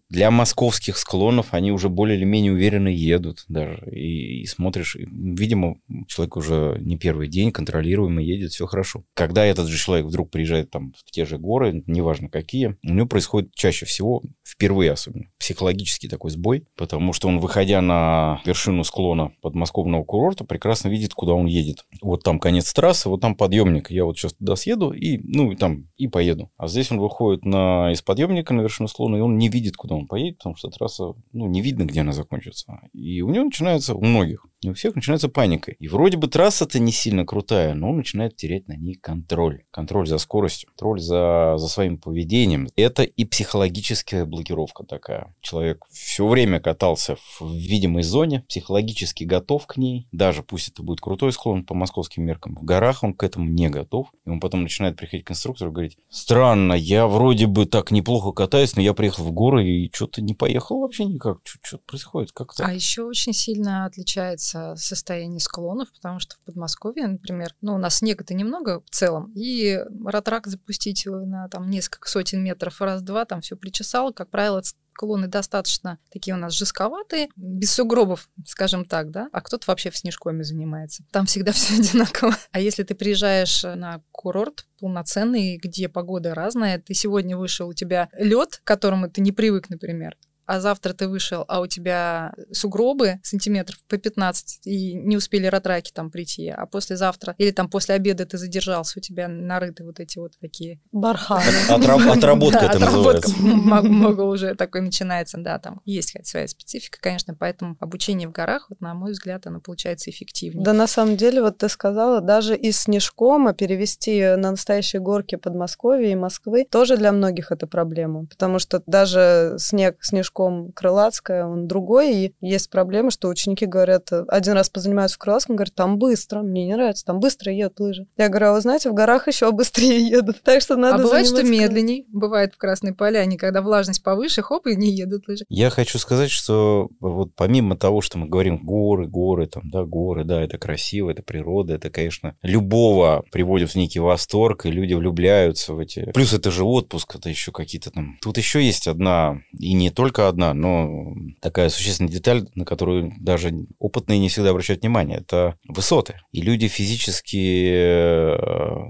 [0.10, 3.88] Для московских склонов они уже более или менее уверенно едут даже.
[3.92, 9.04] И, и смотришь, и, видимо, человек уже не первый день контролируемо едет, все хорошо.
[9.14, 13.08] Когда этот же человек вдруг приезжает там в те же горы, неважно какие, у него
[13.08, 19.32] происходит чаще всего, впервые особенно, психологический такой сбой, потому что он, выходя на вершину склона
[19.42, 21.86] подмосковного курорта, прекрасно видит, куда он едет.
[22.02, 23.92] Вот там конец трассы, вот там подъемник.
[23.92, 26.52] Я вот сейчас туда съеду и, ну, и там, и поеду.
[26.58, 29.96] А здесь он выходит на, из подъемника на вершину склона, и он не видит, куда
[29.96, 32.80] он поедет, потому что трасса, ну, не видно, где она закончится.
[32.94, 35.72] И у него начинается, у многих, не у всех начинается паника.
[35.72, 39.64] И вроде бы трасса-то не сильно крутая, но он начинает терять на ней контроль.
[39.72, 42.68] Контроль за скоростью, контроль за, за своим поведением.
[42.76, 45.34] Это и психологическая блокировка такая.
[45.42, 50.08] Человек все время катался в видимой зоне, психологически готов к ней.
[50.12, 52.56] Даже пусть это будет крутой склон по московским меркам.
[52.56, 54.08] В горах он к этому не готов.
[54.26, 58.32] И он потом начинает приходить к инструктору и говорить, странно, я вроде бы так неплохо
[58.32, 61.38] катаюсь, но я приехал в горы и что-то не поехал вообще никак.
[61.62, 62.32] Что происходит?
[62.32, 62.68] Как так?
[62.68, 67.98] А еще очень сильно отличается состояние склонов, потому что в Подмосковье, например, ну, у нас
[67.98, 73.56] снега-то немного в целом, и ратрак запустить на там несколько сотен метров раз-два, там все
[73.56, 74.62] причесало, как правило,
[74.96, 79.98] склоны достаточно такие у нас жестковатые, без сугробов, скажем так, да, а кто-то вообще в
[79.98, 81.04] снежкоме занимается.
[81.12, 82.36] Там всегда все одинаково.
[82.52, 88.10] А если ты приезжаешь на курорт полноценный, где погода разная, ты сегодня вышел, у тебя
[88.14, 93.20] лед, к которому ты не привык, например, а завтра ты вышел, а у тебя сугробы
[93.24, 98.26] сантиметров по 15, и не успели ратраки там прийти, а послезавтра, или там после обеда
[98.26, 100.80] ты задержался, у тебя нарыты вот эти вот такие...
[100.92, 101.44] Барханы.
[101.70, 103.84] Отраб- Отработка Да, это отработка называется.
[103.90, 108.68] много уже такой начинается, да, там есть хоть своя специфика, конечно, поэтому обучение в горах,
[108.70, 110.64] вот на мой взгляд, оно получается эффективнее.
[110.64, 116.12] Да, на самом деле, вот ты сказала, даже из Снежкома перевести на настоящие горки Подмосковья
[116.12, 120.35] и Москвы тоже для многих это проблема, потому что даже снег Снежком
[120.76, 125.76] Крылатская, он другой, и есть проблема, что ученики говорят, один раз позанимаются в Крылатском, говорят,
[125.76, 128.08] там быстро, мне не нравится, там быстро едут лыжи.
[128.18, 131.28] Я говорю, а вы знаете, в горах еще быстрее едут, так что надо а бывает,
[131.28, 135.46] что медленней, бывает в Красной Поляне, когда влажность повыше, хоп, и не едут лыжи.
[135.50, 140.24] Я хочу сказать, что вот помимо того, что мы говорим горы, горы, там, да, горы,
[140.24, 145.74] да, это красиво, это природа, это, конечно, любого приводит в некий восторг, и люди влюбляются
[145.74, 146.12] в эти...
[146.12, 148.18] Плюс это же отпуск, это еще какие-то там...
[148.22, 153.54] Тут еще есть одна, и не только одна, но такая существенная деталь, на которую даже
[153.80, 156.16] опытные не всегда обращают внимание, это высоты.
[156.32, 158.36] И люди физически э,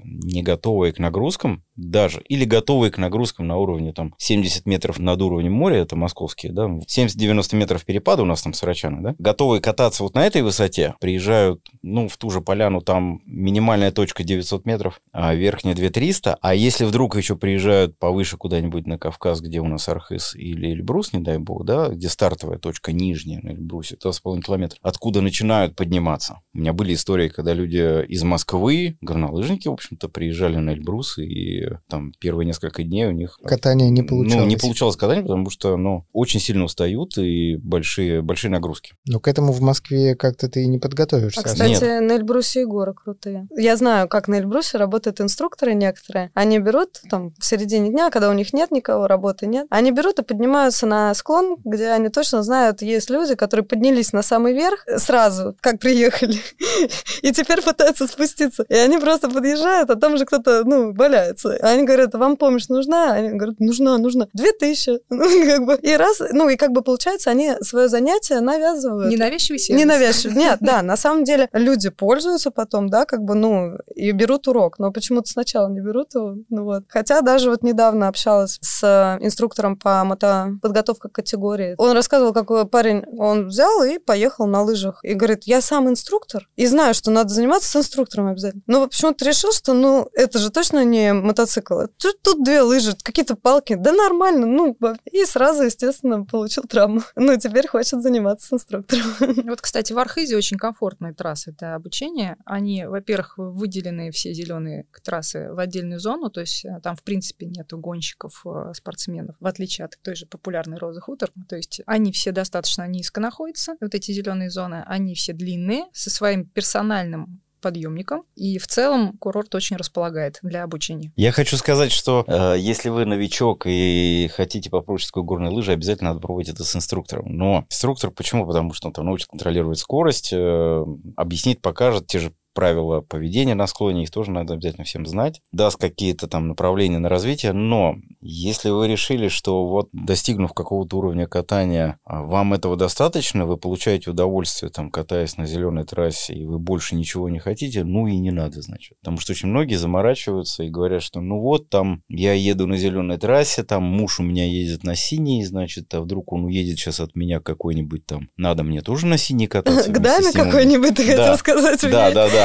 [0.03, 5.21] не готовые к нагрузкам даже, или готовые к нагрузкам на уровне там 70 метров над
[5.21, 10.03] уровнем моря, это московские, да, 70-90 метров перепада у нас там Сарачана, да, готовые кататься
[10.03, 15.01] вот на этой высоте, приезжают, ну, в ту же поляну, там минимальная точка 900 метров,
[15.11, 19.89] а верхняя 2300, а если вдруг еще приезжают повыше куда-нибудь на Кавказ, где у нас
[19.89, 25.21] Архыз или Эльбрус дай бог, да, где стартовая точка нижняя на Эльбрусе, 2,5 километра, откуда
[25.21, 26.41] начинают подниматься.
[26.53, 31.67] У меня были истории, когда люди из Москвы, горнолыжники, в общем-то, приезжали на Эльбрус, и
[31.89, 33.37] там первые несколько дней у них...
[33.43, 34.43] Катание не получалось.
[34.43, 38.93] Ну, не получалось катание, потому что, ну, очень сильно устают и большие, большие нагрузки.
[39.07, 41.41] Но к этому в Москве как-то ты и не подготовишься.
[41.41, 43.47] А, кстати, на Эльбрусе и горы крутые.
[43.55, 46.31] Я знаю, как на Эльбрусе работают инструкторы некоторые.
[46.33, 50.19] Они берут там в середине дня, когда у них нет никого, работы нет, они берут
[50.19, 54.85] и поднимаются на склон, где они точно знают, есть люди, которые поднялись на самый верх
[54.97, 56.37] сразу, как приехали,
[57.21, 58.65] и теперь пытаются спуститься.
[58.69, 61.57] И они просто подъезжают, а там же кто-то, ну, валяется.
[61.61, 63.13] Они говорят, вам помощь нужна?
[63.13, 64.27] Они говорят, нужна, нужна.
[64.33, 64.99] Две тысячи.
[65.09, 65.75] Ну, как бы.
[65.81, 69.11] И раз, ну, и как бы получается, они свое занятие навязывают.
[69.11, 69.81] Ненавязчивый сервис.
[69.81, 70.35] Ненавязчивый.
[70.35, 74.77] Нет, да, на самом деле люди пользуются потом, да, как бы, ну, и берут урок,
[74.77, 76.83] но почему-то сначала не берут его, ну вот.
[76.89, 81.75] Хотя даже вот недавно общалась с инструктором по мотоподготовке категории.
[81.77, 84.99] Он рассказывал, какой парень, он взял и поехал на лыжах.
[85.03, 88.63] И говорит, я сам инструктор, и знаю, что надо заниматься с инструктором обязательно.
[88.67, 91.81] Но почему-то решил, что, ну, это же точно не мотоцикл.
[91.97, 93.75] Тут, тут две лыжи, какие-то палки.
[93.75, 94.77] Да нормально, ну,
[95.11, 97.01] и сразу, естественно, получил травму.
[97.15, 99.05] Ну, теперь хочет заниматься с инструктором.
[99.45, 102.37] Вот, кстати, в Архизе очень комфортные трассы для обучения.
[102.45, 107.45] Они, во-первых, выделены все зеленые трассы в отдельную зону, то есть э, там, в принципе,
[107.45, 111.31] нету гонщиков, э, спортсменов, в отличие от той же популярной Розы Хутор.
[111.47, 116.09] То есть они все достаточно низко находятся, вот эти зеленые зоны, они все длинные, со
[116.09, 118.25] своим персональным подъемником.
[118.35, 121.11] И в целом курорт очень располагает для обучения.
[121.15, 126.13] Я хочу сказать, что э, если вы новичок и хотите попробовать такой горной лыжи, обязательно
[126.13, 127.25] надо это с инструктором.
[127.35, 128.45] Но инструктор почему?
[128.45, 133.67] Потому что он там научит контролировать скорость, э, объяснит, покажет те же правила поведения на
[133.67, 138.69] склоне, их тоже надо обязательно всем знать, даст какие-то там направления на развитие, но если
[138.69, 144.71] вы решили, что вот достигнув какого-то уровня катания, а, вам этого достаточно, вы получаете удовольствие,
[144.71, 148.61] там, катаясь на зеленой трассе, и вы больше ничего не хотите, ну и не надо,
[148.61, 148.97] значит.
[148.99, 153.17] Потому что очень многие заморачиваются и говорят, что ну вот там я еду на зеленой
[153.17, 157.15] трассе, там муж у меня ездит на синей, значит, а вдруг он уедет сейчас от
[157.15, 159.91] меня какой-нибудь там, надо мне тоже на синей кататься.
[159.91, 161.81] К даме какой-нибудь, ты хотел сказать.
[161.83, 162.44] Да, да, да.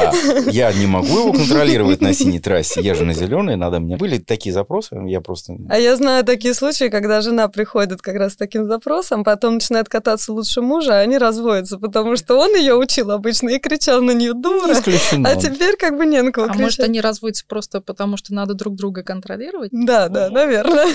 [0.51, 3.97] Я не могу его контролировать на синей трассе, я же на зеленой, надо мне.
[3.97, 5.57] Были такие запросы, я просто...
[5.69, 9.89] А я знаю такие случаи, когда жена приходит как раз с таким запросом, потом начинает
[9.89, 14.13] кататься лучше мужа, а они разводятся, потому что он ее учил обычно и кричал на
[14.13, 14.75] нее дура.
[15.25, 18.55] А теперь как бы не на кого А может, они разводятся просто потому, что надо
[18.55, 19.71] друг друга контролировать?
[19.73, 20.87] Да, да, наверное.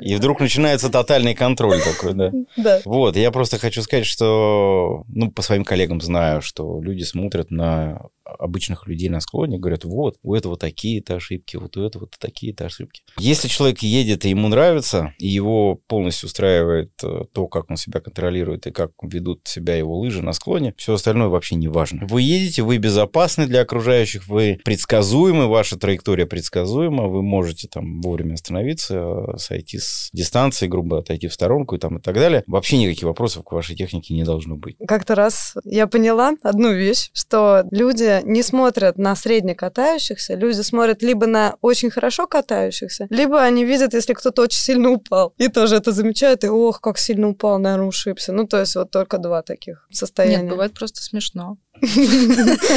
[0.00, 2.32] И вдруг начинается тотальный контроль такой, да?
[2.56, 2.80] Да.
[2.84, 8.02] Вот, я просто хочу сказать, что, ну, по своим коллегам знаю, что люди смотрят на
[8.38, 13.02] обычных людей на склоне, говорят, вот, у этого такие-то ошибки, вот у этого такие-то ошибки.
[13.18, 18.00] Если человек едет и ему нравится, и его полностью устраивает э, то, как он себя
[18.00, 22.06] контролирует и как ведут себя его лыжи на склоне, все остальное вообще не важно.
[22.08, 28.34] Вы едете, вы безопасны для окружающих, вы предсказуемы, ваша траектория предсказуема, вы можете там вовремя
[28.34, 32.42] остановиться, э, сойти с дистанции, грубо отойти в сторонку и там и так далее.
[32.46, 34.76] Вообще никаких вопросов к вашей технике не должно быть.
[34.86, 41.02] Как-то раз я поняла одну вещь, что люди не смотрят на средне катающихся, люди смотрят
[41.02, 45.34] либо на очень хорошо катающихся, либо они видят, если кто-то очень сильно упал.
[45.38, 48.32] И тоже это замечают, и ох, как сильно упал, наверное, ушибся.
[48.32, 50.42] Ну, то есть вот только два таких состояния.
[50.42, 51.58] Нет, бывает просто смешно.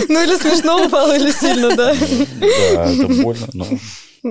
[0.10, 1.94] Ну, или смешно упал, или сильно, да.
[2.74, 3.66] Да, это больно, но...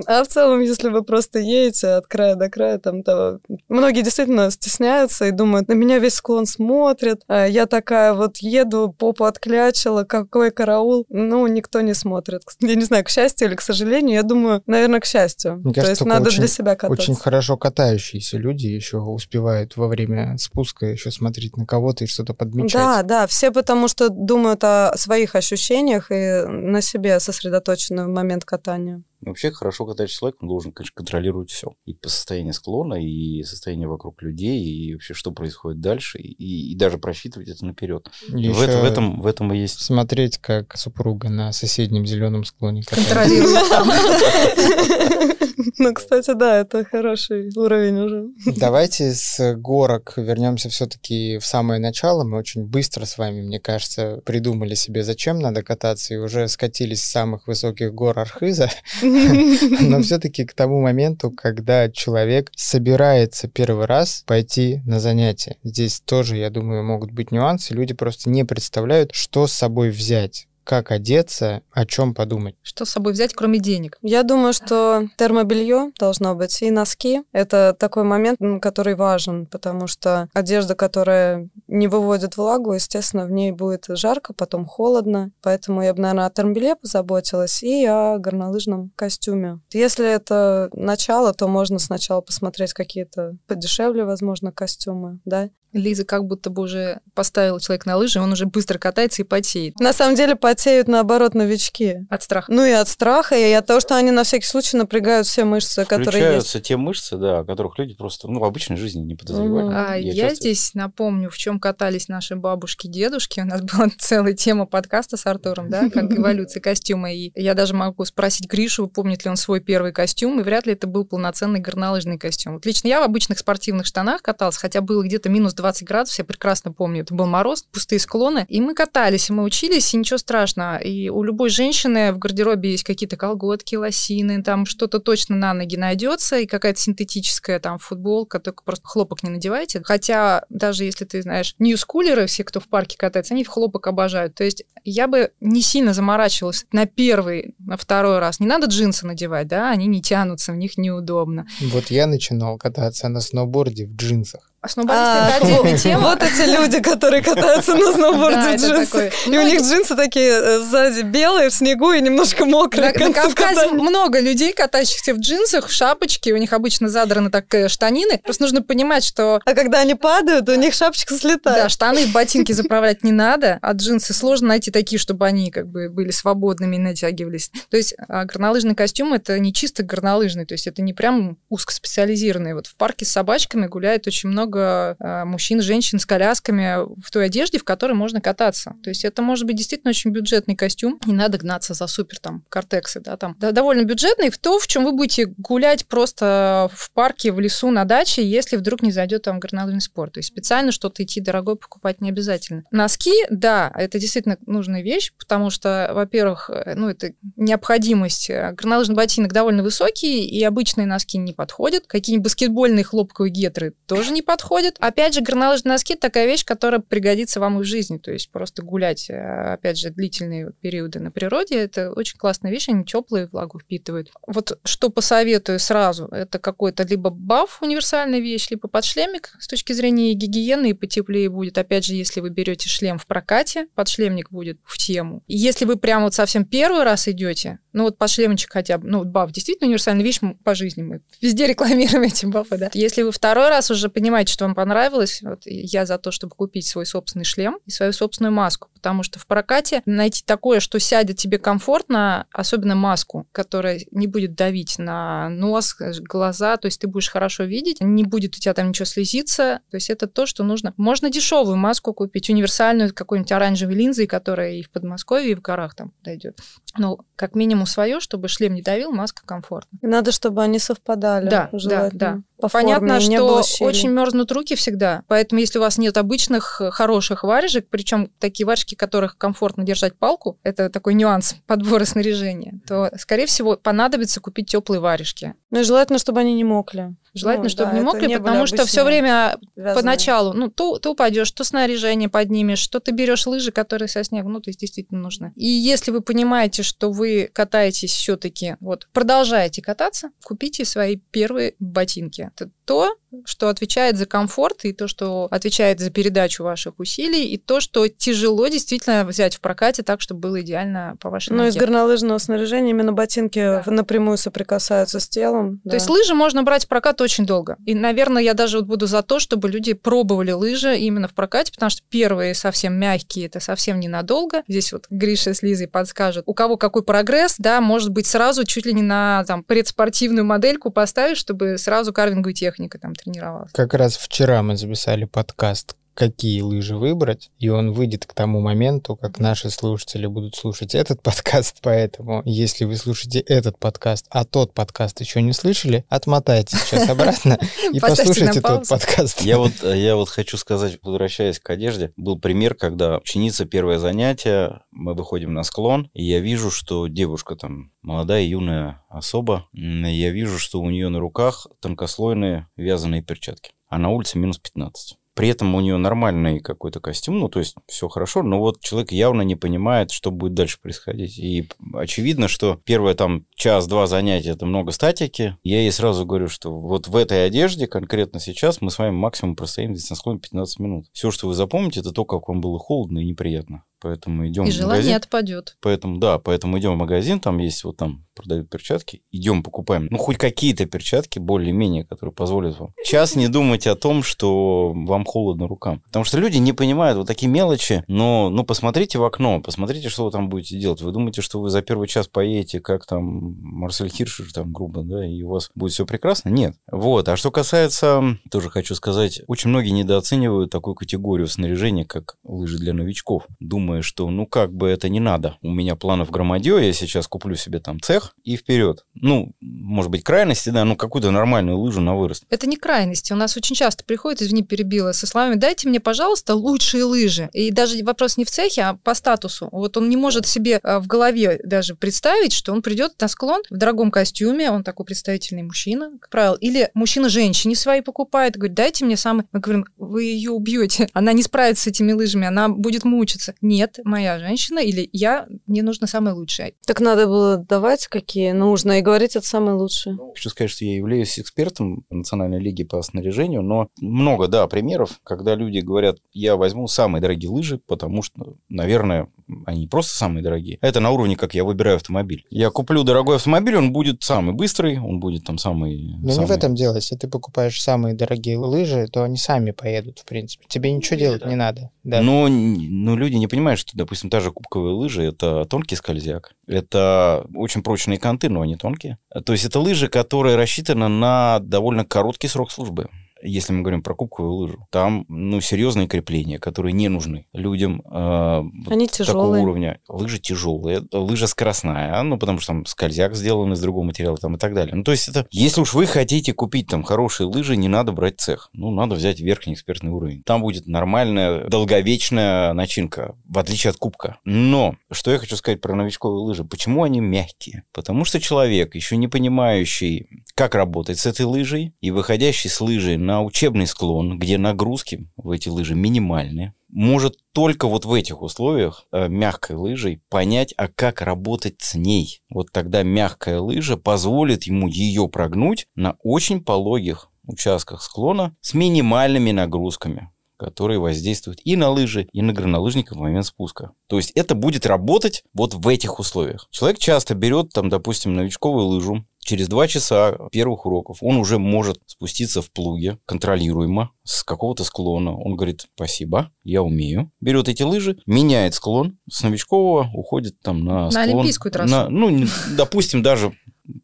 [0.07, 4.51] А в целом, если вы просто едете от края до края, там то многие действительно
[4.51, 10.05] стесняются и думают, на меня весь склон смотрит, а я такая вот еду, попу отклячила,
[10.05, 11.07] какой караул.
[11.09, 12.43] Ну, никто не смотрит.
[12.61, 15.57] Я не знаю, к счастью или к сожалению, я думаю, наверное, к счастью.
[15.57, 17.03] Мне То кажется, есть надо очень, для себя кататься.
[17.03, 22.35] Очень хорошо катающиеся люди еще успевают во время спуска еще смотреть на кого-то и что-то
[22.35, 22.81] подмечать.
[22.81, 28.45] Да, да, все потому что думают о своих ощущениях и на себе сосредоточены в момент
[28.45, 29.03] катания.
[29.21, 31.73] Вообще хорошо катающий человек, он должен, конечно, контролировать все.
[31.87, 36.77] И по состоянию склона, и состояние вокруг людей, и вообще, что происходит дальше, и, и
[36.77, 38.09] даже просчитывать это наперед.
[38.29, 39.81] И В, это- в этом, в этом и есть.
[39.81, 42.83] Смотреть, как супруга на соседнем зеленом склоне.
[42.85, 43.59] Контролирует.
[45.81, 48.25] Ну, кстати, да, это хороший уровень уже.
[48.57, 52.25] Давайте с горок вернемся все-таки в самое начало.
[52.25, 57.03] Мы очень быстро с вами, мне кажется, придумали себе, зачем надо кататься, и уже скатились
[57.03, 58.71] с самых высоких гор Архиза.
[59.81, 65.57] Но все-таки к тому моменту, когда человек собирается первый раз пойти на занятия.
[65.63, 67.75] Здесь тоже, я думаю, могут быть нюансы.
[67.75, 72.55] Люди просто не представляют, что с собой взять как одеться, о чем подумать?
[72.63, 73.97] Что с собой взять, кроме денег?
[74.03, 77.23] Я думаю, что термобелье должно быть и носки.
[77.33, 83.51] Это такой момент, который важен, потому что одежда, которая не выводит влагу, естественно, в ней
[83.51, 85.31] будет жарко, потом холодно.
[85.41, 89.61] Поэтому я бы, наверное, о термобелье позаботилась и о горнолыжном костюме.
[89.73, 96.51] Если это начало, то можно сначала посмотреть какие-то подешевле, возможно, костюмы, да, Лиза как будто
[96.51, 99.79] бы уже поставила человек на лыжи, он уже быстро катается и потеет.
[99.81, 102.07] На самом деле потеют, наоборот, новички.
[102.09, 102.51] От страха.
[102.53, 105.85] Ну и от страха, и от того, что они на всякий случай напрягают все мышцы,
[105.85, 109.75] которые Включаются те мышцы, да, о которых люди просто ну, в обычной жизни не подозревали.
[109.75, 113.41] А я, часто- здесь напомню, в чем катались наши бабушки, дедушки.
[113.41, 117.13] У нас была целая тема подкаста с Артуром, да, как эволюция костюма.
[117.13, 120.73] И я даже могу спросить Гришу, помнит ли он свой первый костюм, и вряд ли
[120.73, 122.55] это был полноценный горнолыжный костюм.
[122.55, 126.25] Вот лично я в обычных спортивных штанах каталась, хотя было где-то минус 20 градусов, я
[126.25, 130.19] прекрасно помню, это был мороз, пустые склоны, и мы катались, и мы учились, и ничего
[130.19, 130.79] страшного.
[130.79, 135.77] И у любой женщины в гардеробе есть какие-то колготки, лосины, там что-то точно на ноги
[135.77, 139.83] найдется, и какая-то синтетическая там футболка, только просто хлопок не надевайте.
[139.85, 144.35] Хотя даже если ты знаешь, ньюскулеры, все, кто в парке катается, они в хлопок обожают.
[144.35, 148.41] То есть я бы не сильно заморачивалась на первый, на второй раз.
[148.41, 151.47] Не надо джинсы надевать, да, они не тянутся, в них неудобно.
[151.61, 154.51] Вот я начинал кататься на сноуборде в джинсах.
[154.61, 155.41] А сноубордисты А.
[155.99, 159.27] Вот эти люди, которые катаются на Да, сноуборде в джинсах.
[159.27, 162.93] И у них джинсы такие э, сзади белые, в снегу и немножко мокрые.
[162.93, 167.69] На, Кавказе много людей, катающихся в джинсах, в шапочке, у них обычно задраны так э,
[167.69, 168.19] штанины.
[168.19, 171.71] Просто нужно понимать, что А когда они падают, у них шапочка да, слетает.
[171.71, 175.89] штаны и ботинки заправлять не надо, а джинсы сложно найти такие, чтобы они как бы
[175.89, 177.51] были свободными и натягивались.
[177.71, 182.55] То есть а, горнолыжный костюм это не чисто горнолыжный, то есть это не прям узкоспециализированный.
[182.55, 187.27] Вот в парке с собачками гуляет очень много а, мужчин, женщин с колясками в той
[187.27, 188.75] одежде, в которой можно кататься.
[188.83, 190.99] То есть это может быть действительно очень бюджетный костюм.
[191.07, 193.37] Не надо гнаться за супер там кортексы, да, там.
[193.39, 197.71] Да, довольно бюджетный в то, в чем вы будете гулять просто в парке, в лесу,
[197.71, 200.15] на даче, если вдруг не зайдет там горнолыжный спорт.
[200.15, 202.65] То есть специально что-то идти дорогой покупать не обязательно.
[202.73, 208.29] Носки, да, это действительно нужная вещь, потому что, во-первых, э, ну, это необходимость.
[208.29, 211.87] Э, Горнолыжный ботинок довольно высокий, и обычные носки не подходят.
[211.87, 214.75] Какие-нибудь баскетбольные хлопковые гетры тоже не подходят.
[214.81, 217.99] Опять же, горнолыжные носки– такая вещь, которая пригодится вам и в жизни.
[217.99, 222.69] То есть просто гулять, э, опять же, длительные периоды на природе– это очень классная вещь,
[222.69, 224.11] они теплые, влагу впитывают.
[224.27, 230.15] Вот что посоветую сразу, это какой-то либо баф, универсальная вещь, либо подшлемник с точки зрения
[230.15, 231.59] гигиены и потеплее будет.
[231.59, 235.23] Опять же, если вы берете шлем в прокате, подшлемник будет в тему.
[235.27, 239.09] Если вы прям вот совсем первый раз идете, ну вот подшлемничек хотя бы, ну вот
[239.09, 242.71] баф действительно универсальная вещь по жизни, мы везде рекламируем эти бафы, да.
[242.75, 246.67] Если вы второй раз уже понимаете, что вам понравилось, вот я за то, чтобы купить
[246.67, 251.17] свой собственный шлем и свою собственную маску, потому что в прокате найти такое, что сядет
[251.17, 257.11] тебе комфортно, особенно маску, которая не будет давить на нос, глаза, то есть ты будешь
[257.11, 260.75] хорошо видеть, не будет у тебя там ничего слезиться, то есть это то, что нужно.
[260.77, 265.75] Можно дешевую маску купить, универсальную, какой-нибудь оранжевой линзой, которая и в Подмосковье, и в горах
[265.75, 266.41] там дойдет.
[266.77, 269.79] Ну, как минимум свое, чтобы шлем не давил, маска комфортна.
[269.83, 271.29] И надо, чтобы они совпадали.
[271.29, 272.23] Да, да, да.
[272.41, 276.71] По Понятно, форме, что очень мерзнут руки всегда, поэтому если у вас нет обычных э,
[276.71, 282.93] хороших варежек, причем такие варежки, которых комфортно держать палку, это такой нюанс подбора снаряжения, то,
[282.97, 285.35] скорее всего, понадобится купить теплые варежки.
[285.51, 286.95] Ну и желательно, чтобы они не мокли.
[287.15, 289.75] Желательно, Ну, чтобы да, не мокли, не потому что все время вязаные.
[289.75, 294.33] поначалу, ну, то, то упадешь, то снаряжение поднимешь, что ты берешь лыжи, которые со снегом,
[294.33, 295.33] ну, то есть действительно нужно.
[295.37, 302.31] И если вы понимаете, что вы катаетесь все-таки, вот, продолжаете кататься, купите свои первые ботинки.
[302.35, 307.39] Это то, что отвечает за комфорт, и то, что отвечает за передачу ваших усилий, и
[307.39, 311.57] то, что тяжело действительно взять в прокате так, чтобы было идеально по вашей Ну, из
[311.57, 313.63] горнолыжного снаряжения именно ботинки Да.
[313.67, 315.63] напрямую соприкасаются с телом.
[315.65, 317.57] То есть лыжи можно брать в прокат очень долго.
[317.65, 321.51] И, наверное, я даже вот буду за то, чтобы люди пробовали лыжи именно в прокате,
[321.53, 324.43] потому что первые совсем мягкие, это совсем ненадолго.
[324.47, 328.67] Здесь вот Гриша с Лизой подскажут, у кого какой прогресс, да, может быть, сразу чуть
[328.67, 333.53] ли не на там, предспортивную модельку поставить, чтобы сразу карвинговая техника там тренировалась.
[333.53, 338.95] Как раз вчера мы записали подкаст какие лыжи выбрать, и он выйдет к тому моменту,
[338.95, 344.55] как наши слушатели будут слушать этот подкаст, поэтому если вы слушаете этот подкаст, а тот
[344.55, 347.37] подкаст еще не слышали, отмотайте сейчас обратно
[347.73, 349.23] и послушайте тот подкаст.
[349.23, 354.61] Я вот, я вот хочу сказать, возвращаясь к одежде, был пример, когда ученица первое занятие,
[354.71, 360.39] мы выходим на склон, и я вижу, что девушка там молодая, юная особа, я вижу,
[360.39, 364.97] что у нее на руках тонкослойные вязаные перчатки, а на улице минус 15.
[365.19, 368.93] При этом у нее нормальный какой-то костюм, ну, то есть все хорошо, но вот человек
[368.93, 371.19] явно не понимает, что будет дальше происходить.
[371.19, 375.37] И очевидно, что первое там час-два занятия это много статики.
[375.43, 379.35] Я ей сразу говорю, что вот в этой одежде конкретно сейчас мы с вами максимум
[379.35, 380.87] простоим здесь на склоне 15 минут.
[380.93, 383.65] Все, что вы запомните, это то, как вам было холодно и неприятно.
[383.81, 384.97] Поэтому идем И в желание магазин.
[384.97, 385.57] отпадет.
[385.61, 389.99] Поэтому, да, поэтому идем в магазин, там есть вот там продают перчатки, идем покупаем, ну,
[389.99, 392.73] хоть какие-то перчатки более-менее, которые позволят вам.
[392.83, 395.81] Сейчас не думать о том, что вам холодно рукам.
[395.87, 400.05] Потому что люди не понимают вот такие мелочи, но, ну, посмотрите в окно, посмотрите, что
[400.05, 400.83] вы там будете делать.
[400.83, 405.07] Вы думаете, что вы за первый час поедете, как там Марсель Хиршер, там, грубо, да,
[405.07, 406.31] и у вас будет все прекрасно?
[406.31, 406.57] Нет.
[406.71, 407.09] Вот.
[407.09, 412.73] А что касается, тоже хочу сказать, очень многие недооценивают такую категорию снаряжения, как лыжи для
[412.73, 413.29] новичков,
[413.69, 415.37] думая, что, ну, как бы это не надо.
[415.43, 418.87] У меня планов громадье, я сейчас куплю себе там цех, и вперед.
[418.95, 422.25] Ну, может быть, крайности, да, ну, какую-то нормальную лыжу на вырост.
[422.31, 423.13] Это не крайности.
[423.13, 427.29] У нас очень часто приходят, извини, перебила, со словами «дайте мне, пожалуйста, лучшие лыжи».
[427.35, 429.49] И даже вопрос не в цехе, а по статусу.
[429.53, 433.43] Вот он не может себе а, в голове даже представить, что он придет на склон
[433.51, 438.55] в дорогом костюме, он такой представительный мужчина, как правило, или мужчина женщине свои покупает, говорит,
[438.55, 439.25] дайте мне самый...
[439.33, 443.35] Мы говорим, вы ее убьете, она не справится с этими лыжами, она будет мучиться.
[443.41, 446.55] Нет, моя женщина или я, мне нужно самое лучшее.
[446.67, 449.99] Так надо было давать какие нужно, и говорить это самое лучшее.
[450.15, 455.35] Хочу сказать, что я являюсь экспертом Национальной лиги по снаряжению, но много, да, примеров, когда
[455.35, 459.09] люди говорят, я возьму самые дорогие лыжи, потому что, наверное,
[459.47, 460.59] они просто самые дорогие.
[460.61, 462.25] Это на уровне, как я выбираю автомобиль.
[462.31, 465.97] Я куплю дорогой автомобиль, он будет самый быстрый, он будет там самый...
[466.01, 466.21] Но самый...
[466.21, 466.77] не в этом дело.
[466.77, 470.45] Если ты покупаешь самые дорогие лыжи, то они сами поедут, в принципе.
[470.49, 471.71] Тебе ничего делать не надо.
[471.85, 472.03] Да.
[472.03, 477.27] Но, но люди не понимают, что, допустим, та же кубковые лыжи– это тонкий скользяк, это
[477.35, 478.99] очень прочные конты, но они тонкие.
[479.25, 482.89] То есть это лыжи, которые рассчитаны на довольно короткий срок службы
[483.23, 488.43] если мы говорим про кубковую лыжу, там, ну, серьезные крепления, которые не нужны людям э,
[488.69, 489.43] Они такого тяжелые.
[489.43, 489.81] уровня.
[489.89, 494.39] Лыжа тяжелая, лыжа скоростная, ну, потому что там скользяк сделан из другого материала там и
[494.39, 494.75] так далее.
[494.75, 498.21] Ну, то есть это, если уж вы хотите купить там хорошие лыжи, не надо брать
[498.21, 498.51] цех.
[498.53, 500.23] Ну, надо взять верхний экспертный уровень.
[500.23, 504.19] Там будет нормальная, долговечная начинка, в отличие от кубка.
[504.25, 507.65] Но, что я хочу сказать про новичковые лыжи, почему они мягкие?
[507.73, 510.09] Потому что человек, еще не понимающий,
[510.39, 515.33] как работать с этой лыжей, и выходящий с лыжей на учебный склон, где нагрузки в
[515.33, 521.03] эти лыжи минимальные, может только вот в этих условиях э, мягкой лыжей понять, а как
[521.03, 522.23] работать с ней.
[522.31, 529.33] Вот тогда мягкая лыжа позволит ему ее прогнуть на очень пологих участках склона с минимальными
[529.33, 533.73] нагрузками которые воздействуют и на лыжи, и на горнолыжника в момент спуска.
[533.89, 536.47] То есть это будет работать вот в этих условиях.
[536.51, 541.81] Человек часто берет, там, допустим, новичковую лыжу, Через два часа первых уроков он уже может
[541.85, 545.15] спуститься в плуге контролируемо с какого-то склона.
[545.15, 547.11] Он говорит, спасибо, я умею.
[547.21, 548.97] Берет эти лыжи, меняет склон.
[549.11, 551.05] С новичкового уходит там на, На склон.
[551.11, 551.71] олимпийскую трассу.
[551.71, 552.25] На- ну,
[552.57, 553.35] допустим, даже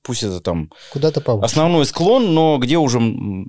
[0.03, 1.45] пусть это там Куда-то повыше.
[1.45, 3.01] основной склон, но где уже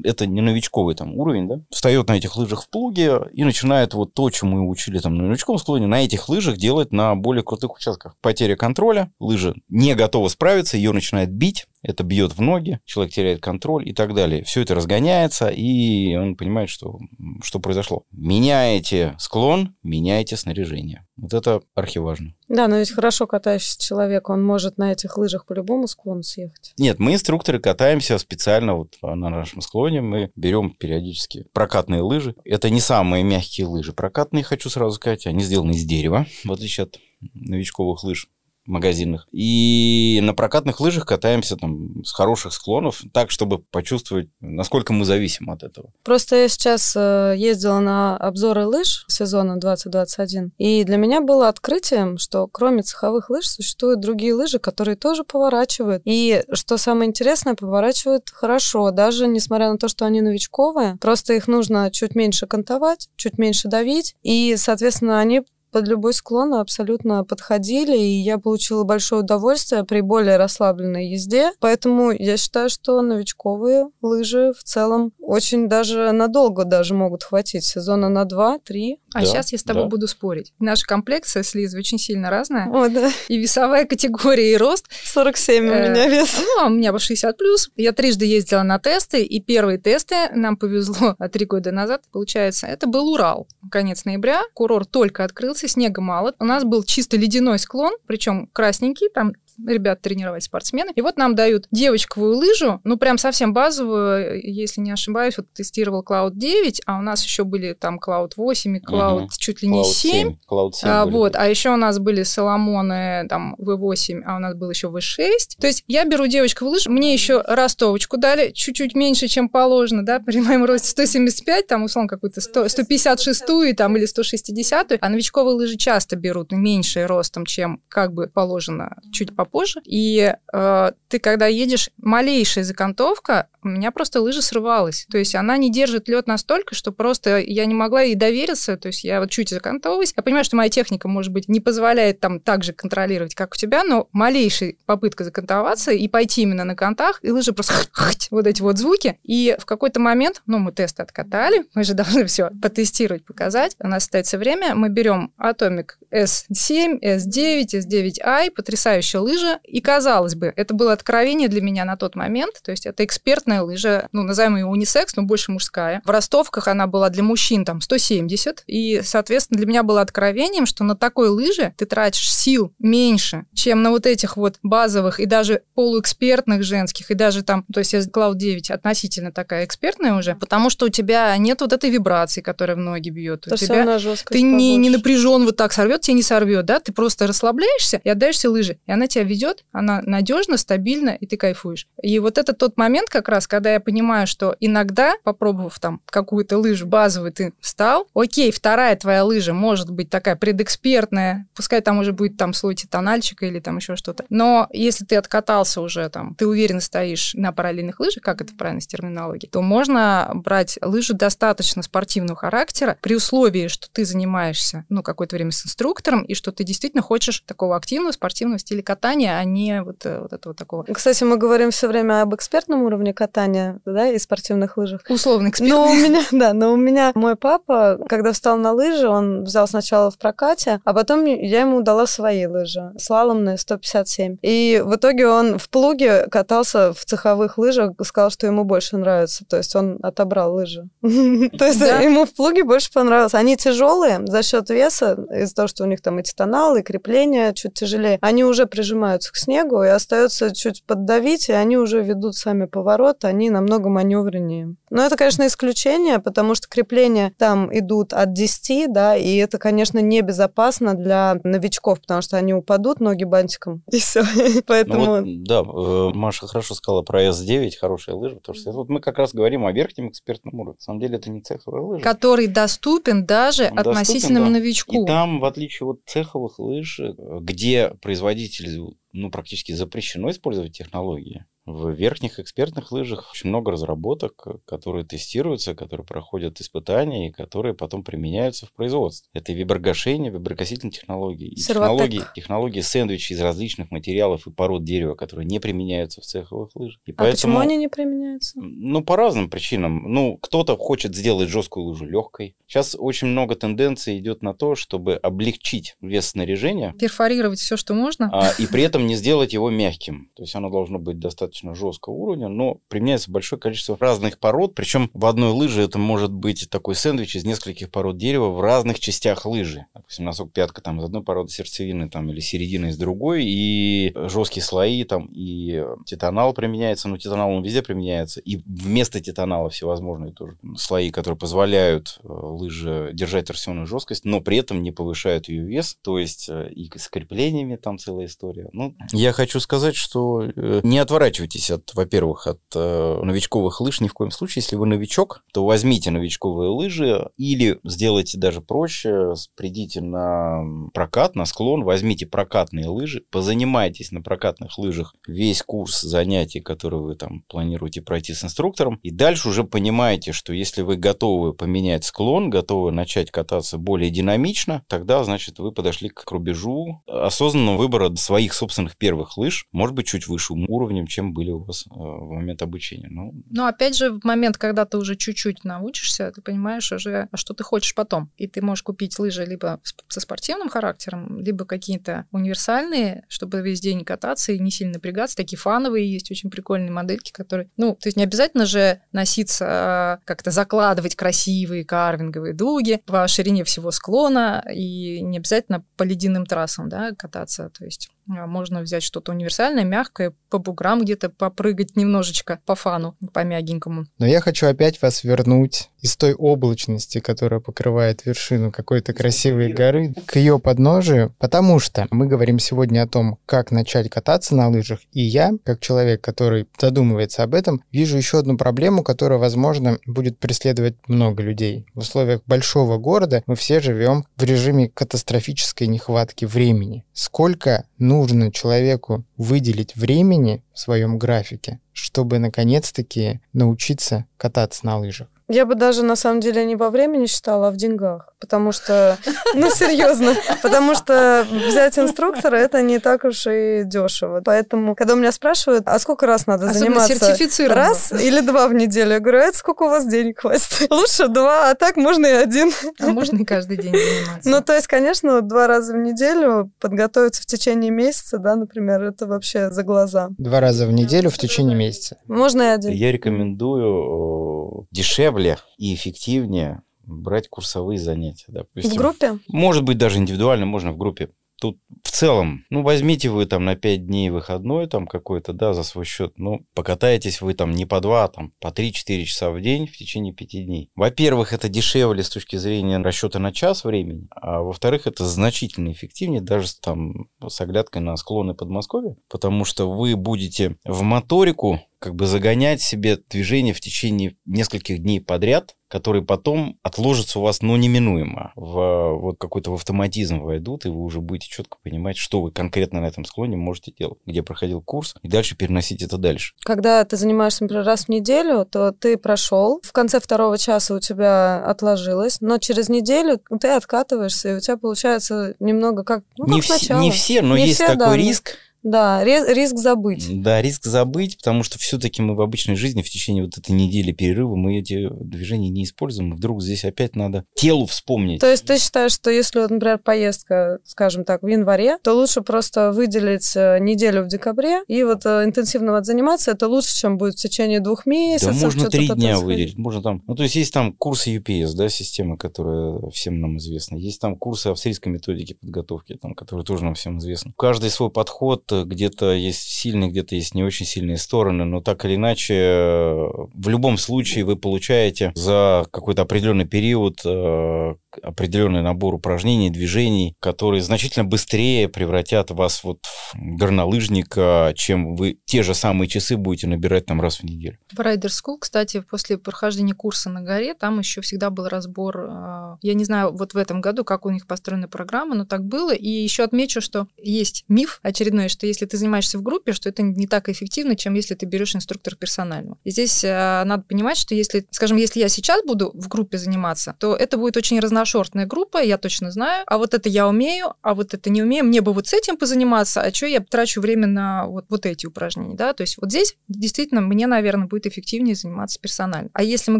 [0.03, 4.13] это не новичковый там уровень, да, встает на этих лыжах в плуге и начинает вот
[4.13, 7.73] то, чему мы учили там на новичковом склоне, на этих лыжах делать на более крутых
[7.75, 8.17] участках.
[8.19, 13.41] Потеря контроля, лыжа не готова справиться, ее начинает бить, это бьет в ноги, человек теряет
[13.41, 14.43] контроль и так далее.
[14.43, 16.99] Все это разгоняется, и он понимает, что,
[17.43, 18.03] что произошло.
[18.11, 21.05] Меняете склон, меняете снаряжение.
[21.17, 22.33] Вот это архиважно.
[22.49, 26.73] Да, но ведь хорошо катающийся человек, он может на этих лыжах по любому склону съехать.
[26.77, 30.01] Нет, мы инструкторы катаемся специально вот на нашем склоне.
[30.01, 32.36] Мы берем периодически прокатные лыжи.
[32.43, 33.93] Это не самые мягкие лыжи.
[33.93, 36.99] Прокатные, хочу сразу сказать, они сделаны из дерева, в отличие от
[37.33, 38.27] новичковых лыж
[38.66, 39.28] магазинных.
[39.32, 45.49] И на прокатных лыжах катаемся там с хороших склонов, так, чтобы почувствовать, насколько мы зависим
[45.49, 45.91] от этого.
[46.03, 52.18] Просто я сейчас э, ездила на обзоры лыж сезона 2021, и для меня было открытием,
[52.18, 56.01] что кроме цеховых лыж существуют другие лыжи, которые тоже поворачивают.
[56.05, 60.97] И что самое интересное, поворачивают хорошо, даже несмотря на то, что они новичковые.
[60.99, 65.41] Просто их нужно чуть меньше кантовать, чуть меньше давить, и, соответственно, они
[65.76, 71.51] под любой склон абсолютно подходили, и я получила большое удовольствие при более расслабленной езде.
[71.59, 77.65] Поэтому я считаю, что новичковые лыжи в целом очень даже надолго даже могут хватить.
[77.65, 78.99] Сезона на 2-3.
[79.16, 79.89] А Да, сейчас я с тобой да.
[79.89, 80.51] буду спорить.
[80.59, 82.68] Наша комплекция с Лизой очень сильно разная.
[82.70, 83.09] О, да.
[83.30, 84.88] И весовая категория, и рост.
[85.05, 86.38] 47 у Э, меня вес.
[86.38, 87.70] Ну, а у меня по 60 плюс.
[87.78, 92.68] Я трижды ездила на тесты, и первые тесты нам повезло три года назад, получается.
[92.68, 93.47] Это был Урал.
[93.72, 94.41] Конец ноября.
[94.53, 96.34] Курорт только открылся, снега мало.
[96.39, 99.32] У нас был чисто ледяной склон, причем красненький, там
[99.65, 100.91] ребят тренировать спортсмены.
[100.95, 106.03] И вот нам дают девочковую лыжу, ну, прям совсем базовую, если не ошибаюсь, вот тестировал
[106.03, 109.29] Cloud 9, а у нас еще были там Cloud 8 и Cloud угу.
[109.37, 110.11] чуть ли не Cloud 7.
[110.11, 110.35] 7.
[110.49, 114.55] Cloud 7 а, вот, а еще у нас были Соломоны, там, V8, а у нас
[114.55, 115.59] был еще V6.
[115.59, 120.19] То есть я беру девочковую лыжу, мне еще ростовочку дали, чуть-чуть меньше, чем положено, да,
[120.19, 126.15] при моем росте 175, там, условно, какую-то 156-ю там, или 160-ю, а новичковые лыжи часто
[126.15, 129.81] берут меньше ростом, чем как бы положено чуть попозже.
[129.85, 135.07] И э, ты, когда едешь, малейшая закантовка, у меня просто лыжа срывалась.
[135.09, 138.77] То есть она не держит лед настолько, что просто я не могла ей довериться.
[138.77, 140.13] То есть я вот чуть закантовываюсь.
[140.15, 143.57] Я понимаю, что моя техника, может быть, не позволяет там так же контролировать, как у
[143.57, 147.73] тебя, но малейшая попытка закантоваться и пойти именно на контах, и лыжа просто
[148.31, 149.17] вот эти вот звуки.
[149.23, 153.75] И в какой-то момент, ну, мы тест откатали, мы же должны все потестировать, показать.
[153.79, 159.34] У нас остается время, мы берем Atomic S7, S9, S9i, потрясающая лыжа.
[159.63, 162.61] И казалось бы, это было откровение для меня на тот момент.
[162.63, 166.01] То есть это экспертная лыжа, ну, назовем ее унисекс, но больше мужская.
[166.05, 168.63] В ростовках она была для мужчин там 170.
[168.67, 173.81] И, соответственно, для меня было откровением, что на такой лыже ты тратишь сил меньше, чем
[173.81, 178.36] на вот этих вот базовых и даже полуэкспертных женских, и даже там, то есть Cloud
[178.36, 182.79] 9 относительно такая экспертная уже, потому что у тебя нет вот этой вибрации, которая в
[182.79, 183.47] ноги бьет.
[183.47, 183.83] У тебя
[184.29, 188.09] ты не, не напряжен вот так сорвет, тебя не сорвет, да, ты просто расслабляешься и
[188.09, 191.88] отдаешься лыжи, и она тебя ведет, она надежно, стабильно, и ты кайфуешь.
[192.01, 196.57] И вот это тот момент как раз, когда я понимаю, что иногда, попробовав там какую-то
[196.57, 202.13] лыжу базовую, ты встал, окей, вторая твоя лыжа может быть такая предэкспертная, пускай там уже
[202.13, 206.47] будет там слой титанальчика или там еще что-то, но если ты откатался уже там, ты
[206.47, 211.82] уверенно стоишь на параллельных лыжах, как это правильно с терминологией, то можно брать лыжи достаточно
[211.82, 216.63] спортивного характера при условии, что ты занимаешься, ну, какое-то время с инструктором, и что ты
[216.63, 220.84] действительно хочешь такого активного спортивного стиля катания, а не вот, э, вот этого такого.
[220.84, 225.01] Кстати, мы говорим все время об экспертном уровне катания, да, и спортивных лыжах.
[225.09, 225.78] Условно экспертный.
[225.78, 229.68] Но у меня, да, но у меня мой папа, когда встал на лыжи, он взял
[229.68, 234.38] сначала в прокате, а потом я ему дала свои лыжи, слаломные 157.
[234.41, 239.45] И в итоге он в плуге катался в цеховых лыжах, сказал, что ему больше нравится.
[239.45, 240.89] То есть он отобрал лыжи.
[241.01, 243.34] То есть ему в плуге больше понравилось.
[243.34, 247.53] Они тяжелые за счет веса, из-за того, что у них там и титанал, и крепление
[247.53, 248.18] чуть тяжелее.
[248.22, 248.66] Они уже
[249.05, 253.89] прижимаются к снегу, и остается чуть поддавить, и они уже ведут сами поворот, они намного
[253.89, 254.75] маневреннее.
[254.95, 259.99] Но это, конечно, исключение, потому что крепления там идут от 10, да, и это, конечно,
[259.99, 264.23] небезопасно для новичков, потому что они упадут ноги бантиком, и все.
[264.65, 265.05] Поэтому...
[265.05, 269.01] Ну вот, да, э, Маша хорошо сказала про S9, хорошая лыжа, потому что вот мы
[269.01, 270.77] как раз говорим о верхнем экспертном уровне.
[270.79, 272.01] На самом деле это не цеховая лыжа.
[272.01, 274.59] Который доступен даже Он относительному доступен, да.
[274.59, 275.03] новичку.
[275.03, 281.45] И там, в отличие от цеховых лыж, э, где производитель ну, практически запрещено использовать технологии.
[281.66, 288.03] В верхних экспертных лыжах очень много разработок, которые тестируются, которые проходят испытания и которые потом
[288.03, 289.28] применяются в производстве.
[289.34, 291.47] Это виброгашение, виброгасительные технологии.
[291.47, 296.70] И технологии, технологии сэндвичи из различных материалов и пород дерева, которые не применяются в цеховых
[296.76, 296.99] лыжах.
[297.07, 298.59] И а поэтому, почему они не применяются?
[298.59, 300.13] Ну, по разным причинам.
[300.13, 302.55] Ну, кто-то хочет сделать жесткую лыжу легкой.
[302.68, 306.93] Сейчас очень много тенденций идет на то, чтобы облегчить вес снаряжения.
[306.99, 308.30] Перфорировать все, что можно.
[308.32, 310.30] А, и при этом не сделать его мягким.
[310.36, 314.75] То есть оно должно быть достаточно достаточно жесткого уровня, но применяется большое количество разных пород,
[314.75, 318.99] причем в одной лыже это может быть такой сэндвич из нескольких пород дерева в разных
[318.99, 319.85] частях лыжи.
[319.93, 324.63] Допустим, носок пятка там из одной породы сердцевины там, или середина из другой, и жесткие
[324.63, 330.57] слои там, и титанал применяется, но титанал он везде применяется, и вместо титанала всевозможные тоже
[330.75, 335.97] слои, которые позволяют э, лыже держать торсионную жесткость, но при этом не повышают ее вес,
[336.01, 338.69] то есть э, и с креплениями там целая история.
[338.73, 344.01] Ну, я хочу сказать, что э, не отворачивайтесь откаживайтесь от, во-первых, от э, новичковых лыж
[344.01, 344.61] ни в коем случае.
[344.61, 351.45] Если вы новичок, то возьмите новичковые лыжи или сделайте даже проще, придите на прокат, на
[351.45, 358.01] склон, возьмите прокатные лыжи, позанимайтесь на прокатных лыжах весь курс занятий, который вы там планируете
[358.01, 363.31] пройти с инструктором, и дальше уже понимаете, что если вы готовы поменять склон, готовы начать
[363.31, 369.67] кататься более динамично, тогда, значит, вы подошли к рубежу осознанного выбора своих собственных первых лыж,
[369.71, 373.09] может быть, чуть выше уровнем, чем были у вас э, в момент обучения.
[373.11, 377.38] Ну, Но опять же, в момент, когда ты уже чуть-чуть научишься, ты понимаешь уже, а
[377.38, 378.31] что ты хочешь потом.
[378.38, 384.05] И ты можешь купить лыжи либо со спортивным характером, либо какие-то универсальные, чтобы весь день
[384.05, 385.36] кататься и не сильно напрягаться.
[385.36, 387.69] Такие фановые есть, очень прикольные модельки, которые...
[387.77, 393.65] Ну, то есть не обязательно же носиться, а как-то закладывать красивые карвинговые дуги по ширине
[393.65, 397.69] всего склона, и не обязательно по ледяным трассам да, кататься.
[397.77, 403.43] То есть можно взять что-то универсальное, мягкое, по буграм где-то попрыгать немножечко, по фану, по
[403.43, 404.05] мягенькому.
[404.17, 410.13] Но я хочу опять вас вернуть из той облачности, которая покрывает вершину какой-то красивой горы,
[410.27, 414.99] к ее подножию, потому что мы говорим сегодня о том, как начать кататься на лыжах,
[415.13, 420.37] и я, как человек, который задумывается об этом, вижу еще одну проблему, которая, возможно, будет
[420.37, 421.87] преследовать много людей.
[421.95, 427.03] В условиях большого города мы все живем в режиме катастрофической нехватки времени.
[427.13, 435.29] Сколько нужно человеку выделить времени в своем графике, чтобы наконец-таки научиться кататься на лыжах?
[435.47, 438.33] Я бы даже на самом деле не во времени считала, а в деньгах.
[438.39, 439.17] Потому что,
[439.53, 444.41] ну серьезно, потому что взять инструктора это не так уж и дешево.
[444.43, 447.35] Поэтому, когда меня спрашивают, а сколько раз надо Особенно заниматься?
[447.67, 449.13] Раз или два в неделю?
[449.13, 450.87] Я говорю, это сколько у вас денег хватит?
[450.89, 452.71] Лучше два, а так можно и один.
[452.99, 454.49] А можно и каждый день заниматься.
[454.49, 459.25] Ну, то есть, конечно, два раза в неделю подготовиться в течение месяца, да, например, это
[459.27, 460.29] вообще за глаза.
[460.37, 462.17] Два раза в неделю в течение месяца.
[462.27, 462.91] Можно и один.
[462.91, 465.34] Я рекомендую дешевле
[465.77, 468.45] и эффективнее брать курсовые занятия.
[468.47, 468.91] Допустим.
[468.91, 469.39] В группе?
[469.47, 471.29] Может быть, даже индивидуально, можно в группе.
[471.57, 475.83] Тут в целом, ну, возьмите вы там на 5 дней выходной там какой-то, да, за
[475.83, 479.61] свой счет, ну, покатаетесь вы там не по 2, а там по 3-4 часа в
[479.61, 480.91] день в течение 5 дней.
[480.95, 486.41] Во-первых, это дешевле с точки зрения расчета на час времени, а во-вторых, это значительно эффективнее
[486.41, 492.25] даже там с оглядкой на склоны Подмосковья, потому что вы будете в моторику как бы
[492.27, 498.51] загонять себе движение в течение нескольких дней подряд, которые потом отложатся у вас, ну, неминуемо.
[498.55, 503.01] В вот какой-то в автоматизм войдут, и вы уже будете четко понимать, что вы конкретно
[503.01, 506.53] на этом склоне можете делать, где проходил курс, и дальше переносить это дальше.
[506.63, 510.99] Когда ты занимаешься, например, раз в неделю, то ты прошел, в конце второго часа у
[510.99, 516.61] тебя отложилось, но через неделю ты откатываешься, и у тебя получается немного как, ну, не
[516.61, 517.01] как вс- сначала.
[517.01, 520.27] Не все, но Не есть все, такой да, риск, Да, риск забыть.
[520.43, 524.11] Да, риск забыть, потому что все-таки мы в обычной жизни в течение вот этой недели
[524.11, 526.36] перерыва мы эти движения не используем.
[526.36, 528.41] Вдруг здесь опять надо телу вспомнить.
[528.41, 532.41] То есть ты считаешь, что если, вот, например, поездка, скажем так, в январе, то лучше
[532.41, 537.17] просто выделить э, неделю в декабре и вот э, интенсивно вот заниматься, это лучше, чем
[537.17, 538.61] будет в течение двух Да месяцев.
[538.61, 539.79] можно что-то три дня выделить.
[539.79, 540.21] Можно там.
[540.27, 543.95] Ну, то есть есть там курсы UPS, да, система, которая всем нам известна.
[543.95, 547.51] Есть там курсы австрийской методики подготовки, там, которые тоже нам всем известны.
[547.57, 552.15] Каждый свой подход, где-то есть сильные, где-то есть не очень сильные стороны, но так или
[552.15, 559.70] иначе, э, в любом случае вы получаете за какой-то определенный период э, определенный набор упражнений,
[559.70, 566.38] движений, которые значительно быстрее превратят вас вот в горнолыжника, чем вы те же самые часы
[566.38, 567.78] будете набирать там раз в неделю.
[567.93, 572.28] В Rider School, кстати, после прохождения курса на горе, там еще всегда был разбор.
[572.30, 575.63] э, Я не знаю, вот в этом году, как у них построена программа, но так
[575.63, 575.93] было.
[575.93, 580.03] И еще отмечу, что есть миф очередной, что если ты занимаешься в группе, что это
[580.03, 582.78] не так эффективно, чем если ты берешь инструктора персонального.
[582.84, 586.95] И здесь э, надо понимать, что если, скажем, если я сейчас буду в группе заниматься,
[586.99, 589.63] то это будет очень разношерстная группа, я точно знаю.
[589.67, 591.65] А вот это я умею, а вот это не умею.
[591.65, 595.07] Мне бы вот с этим позаниматься, а что я трачу время на вот, вот эти
[595.07, 595.73] упражнения, да?
[595.73, 599.29] То есть вот здесь действительно мне, наверное, будет эффективнее заниматься персонально.
[599.33, 599.79] А если мы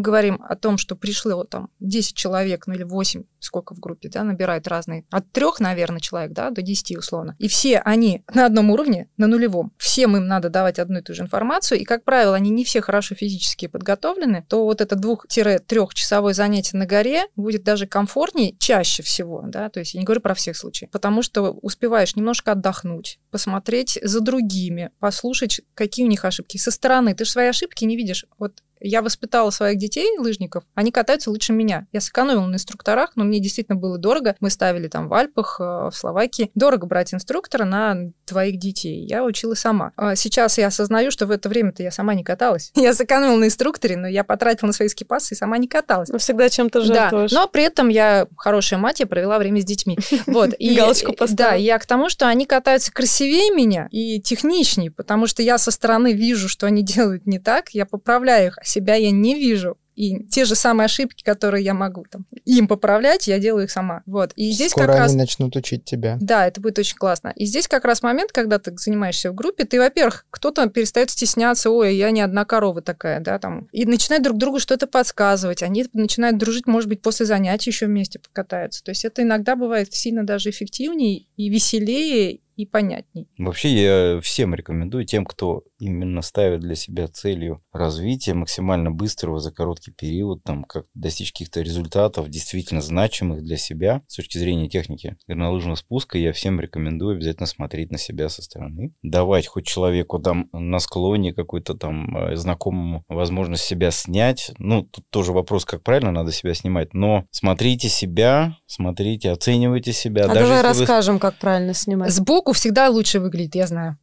[0.00, 4.24] говорим о том, что пришло там 10 человек, ну или 8, сколько в группе, да,
[4.24, 8.70] набирают разные, от трех, наверное, человек, да, до 10 условно, и все они на одном
[8.70, 12.34] уровне, на нулевом, всем им надо давать одну и ту же информацию, и, как правило,
[12.34, 17.86] они не все хорошо физически подготовлены, то вот это двух-трехчасовое занятие на горе будет даже
[18.16, 22.16] комфортнее чаще всего, да, то есть я не говорю про всех случаев, потому что успеваешь
[22.16, 26.56] немножко отдохнуть, посмотреть за другими, послушать, какие у них ошибки.
[26.56, 28.24] Со стороны ты же свои ошибки не видишь.
[28.38, 31.86] Вот я воспитала своих детей, лыжников, они катаются лучше меня.
[31.92, 34.36] Я сэкономила на инструкторах, но мне действительно было дорого.
[34.40, 36.50] Мы ставили там в Альпах, э, в Словакии.
[36.54, 39.06] Дорого брать инструктора на твоих детей.
[39.06, 39.92] Я училась сама.
[39.96, 42.72] А Сейчас я осознаю, что в это время-то я сама не каталась.
[42.86, 46.08] Я сэкономила на инструкторе, но я потратила на свои скипасы и сама не каталась.
[46.08, 47.32] Ну, всегда чем-то Да, жертвуешь.
[47.32, 49.98] но при этом я хорошая мать, я провела время с детьми.
[50.26, 50.54] Вот.
[50.58, 51.52] И, Галочку э, поставила.
[51.52, 55.70] Да, я к тому, что они катаются красивее меня и техничнее, потому что я со
[55.70, 59.76] стороны вижу, что они делают не так, я поправляю их, себя я не вижу.
[59.96, 64.02] И те же самые ошибки, которые я могу там, им поправлять, я делаю их сама.
[64.04, 64.32] Вот.
[64.36, 65.10] И здесь Скоро как раз...
[65.10, 66.18] они начнут учить тебя.
[66.20, 67.32] Да, это будет очень классно.
[67.34, 71.70] И здесь как раз момент, когда ты занимаешься в группе, ты, во-первых, кто-то перестает стесняться,
[71.70, 75.62] ой, я не одна корова такая, да, там, и начинает друг другу что-то подсказывать.
[75.62, 78.84] Они начинают дружить, может быть, после занятий еще вместе покатаются.
[78.84, 83.28] То есть это иногда бывает сильно даже эффективнее и веселее, и понятней.
[83.38, 89.52] Вообще я всем рекомендую, тем, кто именно ставит для себя целью развития максимально быстрого за
[89.52, 95.16] короткий период, там, как достичь каких-то результатов, действительно значимых для себя с точки зрения техники
[95.26, 100.48] горнолыжного спуска, я всем рекомендую обязательно смотреть на себя со стороны, давать хоть человеку там
[100.52, 104.52] на склоне какой-то там э, знакомому возможность себя снять.
[104.58, 110.24] Ну, тут тоже вопрос, как правильно надо себя снимать, но смотрите себя, смотрите, оценивайте себя.
[110.24, 112.10] А Даже давай если вы- расскажем, как правильно снимать.
[112.12, 113.98] Сбоку всегда лучше выглядит, я знаю.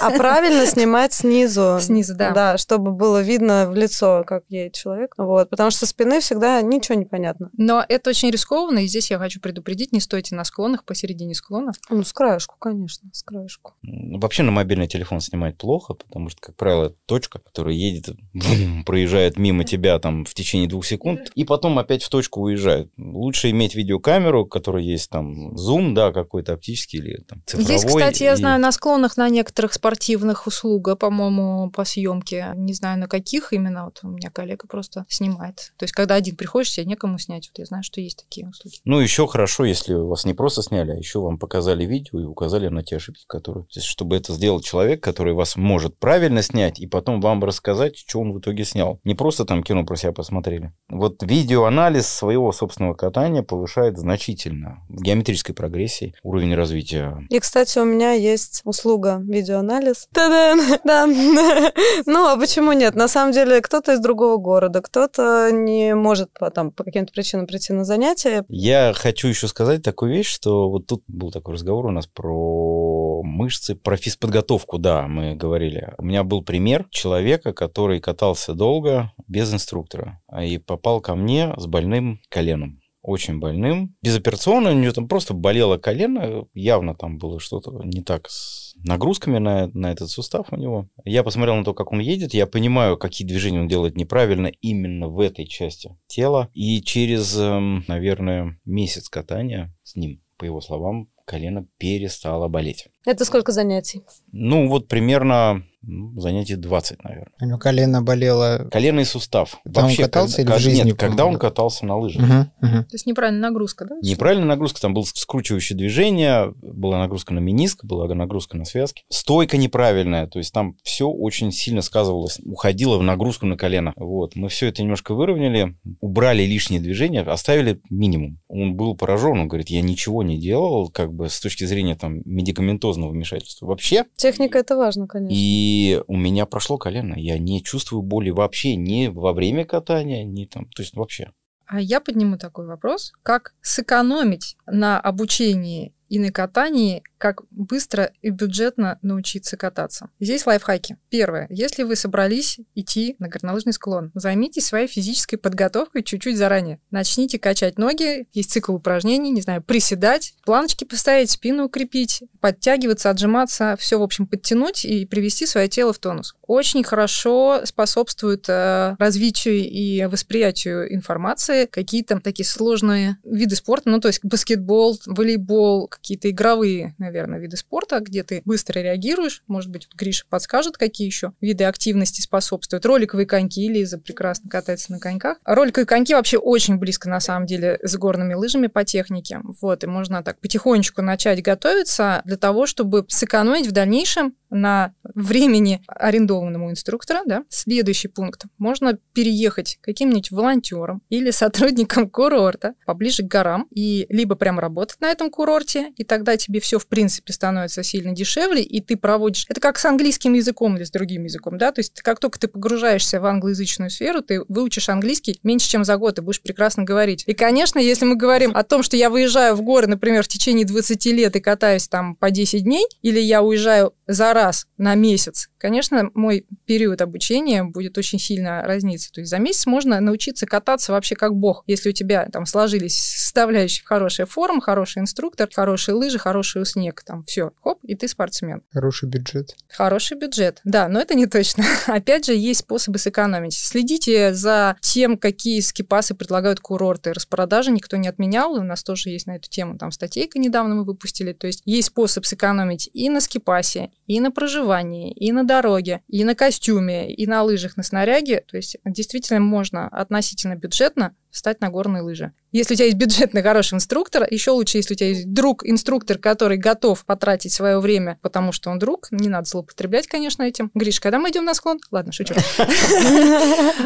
[0.00, 1.78] А правильно снимать снизу.
[1.80, 2.30] Снизу, да.
[2.32, 5.14] Да, чтобы было видно в лицо, как едет человек.
[5.16, 7.50] Вот, потому что со спины всегда ничего не понятно.
[7.56, 11.72] Но это очень рискованно, и здесь я хочу предупредить, не стойте на склонах, посередине склона.
[11.90, 13.74] Ну, с краешку, конечно, с краешку.
[13.82, 18.16] Вообще на мобильный телефон снимать плохо, потому что, как правило, это точка, которая едет,
[18.86, 22.90] проезжает мимо тебя там в течение двух секунд, и потом опять в точку уезжает.
[22.96, 27.78] Лучше иметь видеокамеру, которая есть там зум, да, какой-то оптический или там цифровой.
[27.78, 32.72] Здесь, кстати, я и- знаю, на склонах на некоторых спортивных услугах, по-моему, по съемке, не
[32.74, 35.72] знаю на каких именно, вот у меня коллега просто снимает.
[35.76, 38.76] То есть, когда один приходишь, тебе некому снять, вот я знаю, что есть такие услуги.
[38.84, 42.68] Ну, еще хорошо, если вас не просто сняли, а еще вам показали видео и указали
[42.68, 43.64] на те ошибки, которые...
[43.64, 47.96] То есть, чтобы это сделал человек, который вас может правильно снять, и потом вам рассказать,
[47.96, 49.00] что он в итоге снял.
[49.04, 50.72] Не просто там кино про себя посмотрели.
[50.88, 57.26] Вот видеоанализ своего собственного катания повышает значительно в геометрической прогрессии уровень развития.
[57.30, 60.08] И, кстати, у меня есть услуга видеоанализ.
[60.12, 60.60] Та-дам!
[60.84, 61.06] Да.
[62.06, 62.94] Ну, а почему нет?
[62.94, 67.46] На самом деле, кто-то из другого города, кто-то не может по, там, по каким-то причинам
[67.46, 68.44] прийти на занятия.
[68.48, 73.22] Я хочу еще сказать такую вещь, что вот тут был такой разговор у нас про
[73.22, 75.94] мышцы, про физподготовку, да, мы говорили.
[75.98, 81.66] У меня был пример человека, который катался долго без инструктора и попал ко мне с
[81.66, 83.94] больным коленом очень больным.
[84.02, 86.46] Безоперационно у него там просто болело колено.
[86.54, 90.88] Явно там было что-то не так с нагрузками на, на этот сустав у него.
[91.04, 92.32] Я посмотрел на то, как он едет.
[92.32, 96.48] Я понимаю, какие движения он делает неправильно именно в этой части тела.
[96.54, 102.88] И через, эм, наверное, месяц катания с ним, по его словам, колено перестало болеть.
[103.06, 104.02] Это сколько занятий?
[104.32, 107.32] Ну, вот примерно ну, занятий 20, наверное.
[107.40, 108.68] У него колено болело.
[108.70, 109.58] Коленный сустав.
[109.64, 112.22] Когда он катался когда- или в жизни, Нет, когда он катался на лыжах.
[112.22, 112.84] Мгм, мгм.
[112.84, 113.96] То есть, неправильная нагрузка, да?
[114.02, 119.02] Неправильная нагрузка, там было скручивающее движение, была нагрузка на мениск, была нагрузка на связки.
[119.08, 123.92] Стойка неправильная, то есть там все очень сильно сказывалось, уходило в нагрузку на колено.
[123.96, 128.38] Вот, мы все это немножко выровняли, убрали лишние движения, оставили минимум.
[128.48, 132.20] Он был поражен, он говорит, я ничего не делал, как бы с точки зрения там
[132.24, 135.34] медикаментозного вмешательства вообще, Техника это важно, конечно.
[135.34, 135.71] и
[136.06, 140.66] у меня прошло колено, я не чувствую боли вообще ни во время катания, ни там,
[140.66, 141.32] то есть вообще.
[141.66, 148.30] А я подниму такой вопрос, как сэкономить на обучении и на катании, как быстро и
[148.30, 150.10] бюджетно научиться кататься.
[150.18, 150.96] Здесь лайфхаки.
[151.08, 151.46] Первое.
[151.50, 156.80] Если вы собрались идти на горнолыжный склон, займитесь своей физической подготовкой чуть-чуть заранее.
[156.90, 163.76] Начните качать ноги, есть цикл упражнений, не знаю, приседать, планочки поставить, спину укрепить, подтягиваться, отжиматься,
[163.78, 166.34] все, в общем, подтянуть и привести свое тело в тонус.
[166.44, 174.08] Очень хорошо способствует э, развитию и восприятию информации какие-то такие сложные виды спорта, ну, то
[174.08, 179.42] есть баскетбол, волейбол, какие-то игровые, виды спорта, где ты быстро реагируешь.
[179.46, 182.86] Может быть, вот Гриша подскажет, какие еще виды активности способствуют.
[182.86, 185.38] Роликовые коньки, Лиза прекрасно катается на коньках.
[185.44, 189.40] Роликовые коньки вообще очень близко, на самом деле, с горными лыжами по технике.
[189.60, 195.82] Вот, и можно так потихонечку начать готовиться для того, чтобы сэкономить в дальнейшем на времени
[195.88, 197.44] арендованному инструктора, да.
[197.48, 198.44] Следующий пункт.
[198.58, 205.10] Можно переехать каким-нибудь волонтером или сотрудником курорта поближе к горам и либо прям работать на
[205.10, 209.46] этом курорте, и тогда тебе все в принципе становится сильно дешевле, и ты проводишь...
[209.48, 212.48] Это как с английским языком или с другим языком, да, то есть как только ты
[212.48, 217.24] погружаешься в англоязычную сферу, ты выучишь английский меньше, чем за год, и будешь прекрасно говорить.
[217.26, 220.66] И, конечно, если мы говорим о том, что я выезжаю в горы, например, в течение
[220.66, 225.48] 20 лет и катаюсь там по 10 дней, или я уезжаю за раз на месяц,
[225.62, 229.12] конечно, мой период обучения будет очень сильно разниться.
[229.12, 232.98] То есть за месяц можно научиться кататься вообще как бог, если у тебя там сложились
[232.98, 238.62] составляющие хорошая форма, хороший инструктор, хорошие лыжи, хороший снег, там все, хоп, и ты спортсмен.
[238.72, 239.54] Хороший бюджет.
[239.68, 240.60] Хороший бюджет.
[240.64, 241.64] Да, но это не точно.
[241.86, 243.54] Опять же, есть способы сэкономить.
[243.54, 247.12] Следите за тем, какие скипасы предлагают курорты.
[247.12, 250.74] Распродажи никто не отменял, и у нас тоже есть на эту тему там статейка недавно
[250.74, 251.32] мы выпустили.
[251.32, 256.24] То есть есть способ сэкономить и на скипасе, и на проживании, и на дороге, и
[256.24, 258.44] на костюме, и на лыжах, на снаряге.
[258.48, 262.32] То есть действительно можно относительно бюджетно встать на горные лыжи.
[262.52, 266.58] Если у тебя есть бюджетный хороший инструктор, еще лучше, если у тебя есть друг-инструктор, который
[266.58, 270.70] готов потратить свое время, потому что он друг, не надо злоупотреблять, конечно, этим.
[270.74, 271.80] Гриш, когда мы идем на склон?
[271.90, 272.34] Ладно, шучу.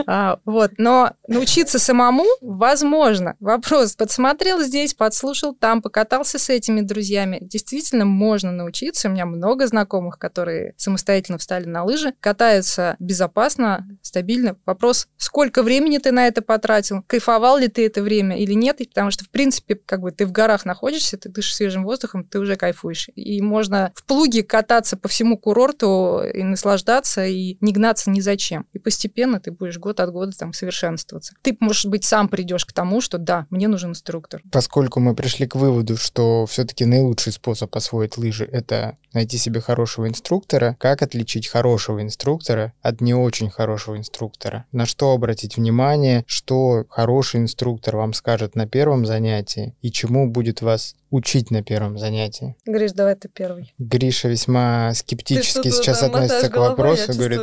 [0.08, 3.36] А, вот, но научиться самому возможно.
[3.40, 7.38] Вопрос, подсмотрел здесь, подслушал там, покатался с этими друзьями.
[7.40, 9.08] Действительно, можно научиться.
[9.08, 14.56] У меня много знакомых, которые самостоятельно встали на лыжи, катаются безопасно, стабильно.
[14.66, 19.10] Вопрос, сколько времени ты на это потратил, кайфовал ли ты это время или нет, потому
[19.10, 22.56] что, в принципе, как бы ты в горах находишься, ты дышишь свежим воздухом, ты уже
[22.56, 23.08] кайфуешь.
[23.14, 28.66] И можно в плуге кататься по всему курорту и наслаждаться, и не гнаться ни зачем.
[28.72, 31.34] И постепенно ты будешь год от года там совершенствоваться.
[31.42, 34.42] Ты, может быть, сам придешь к тому, что да, мне нужен инструктор.
[34.50, 40.06] Поскольку мы пришли к выводу, что все-таки наилучший способ освоить лыжи— это найти себе хорошего
[40.08, 44.66] инструктора, как отличить хорошего инструктора от не очень хорошего инструктора?
[44.72, 50.62] На что обратить внимание, что хороший инструктор вам скажет на первом занятии и чему будет
[50.62, 52.56] вас учить на первом занятии?
[52.66, 53.72] Гриш, давай ты первый.
[53.78, 57.40] Гриша весьма скептически сейчас относится к вопросу, говорит,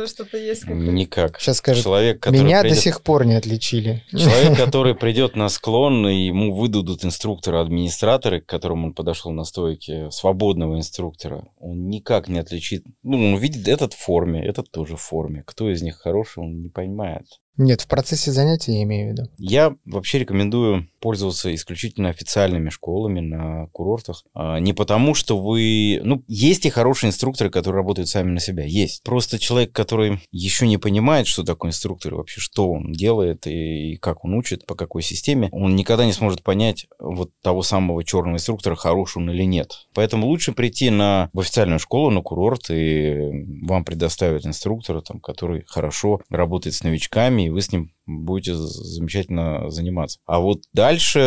[0.68, 1.40] никак.
[1.40, 2.76] Сейчас скажет, человек, меня придет...
[2.76, 4.02] до сих пор не отличили.
[4.10, 10.10] Человек, который придет на склон, и ему выдадут инструктора-администратора, к которому он подошел на стойке,
[10.10, 12.84] свободного инструктора, он никак не отличит.
[13.02, 15.42] Ну, он увидит этот в форме, этот тоже в форме.
[15.46, 17.26] Кто из них хороший, он не понимает.
[17.56, 19.30] Нет, в процессе занятий я имею в виду.
[19.38, 24.24] Я вообще рекомендую пользоваться исключительно официальными школами на курортах.
[24.32, 26.00] А, не потому, что вы...
[26.02, 28.64] Ну, есть и хорошие инструкторы, которые работают сами на себя.
[28.64, 29.02] Есть.
[29.02, 34.24] Просто человек, который еще не понимает, что такое инструктор, вообще что он делает, и как
[34.24, 38.74] он учит, по какой системе, он никогда не сможет понять вот того самого черного инструктора,
[38.74, 39.86] хороший он или нет.
[39.92, 45.64] Поэтому лучше прийти на, в официальную школу, на курорт, и вам предоставят инструктора, там, который
[45.66, 50.18] хорошо работает с новичками, и вы с ним будете замечательно заниматься.
[50.26, 51.18] А вот дальше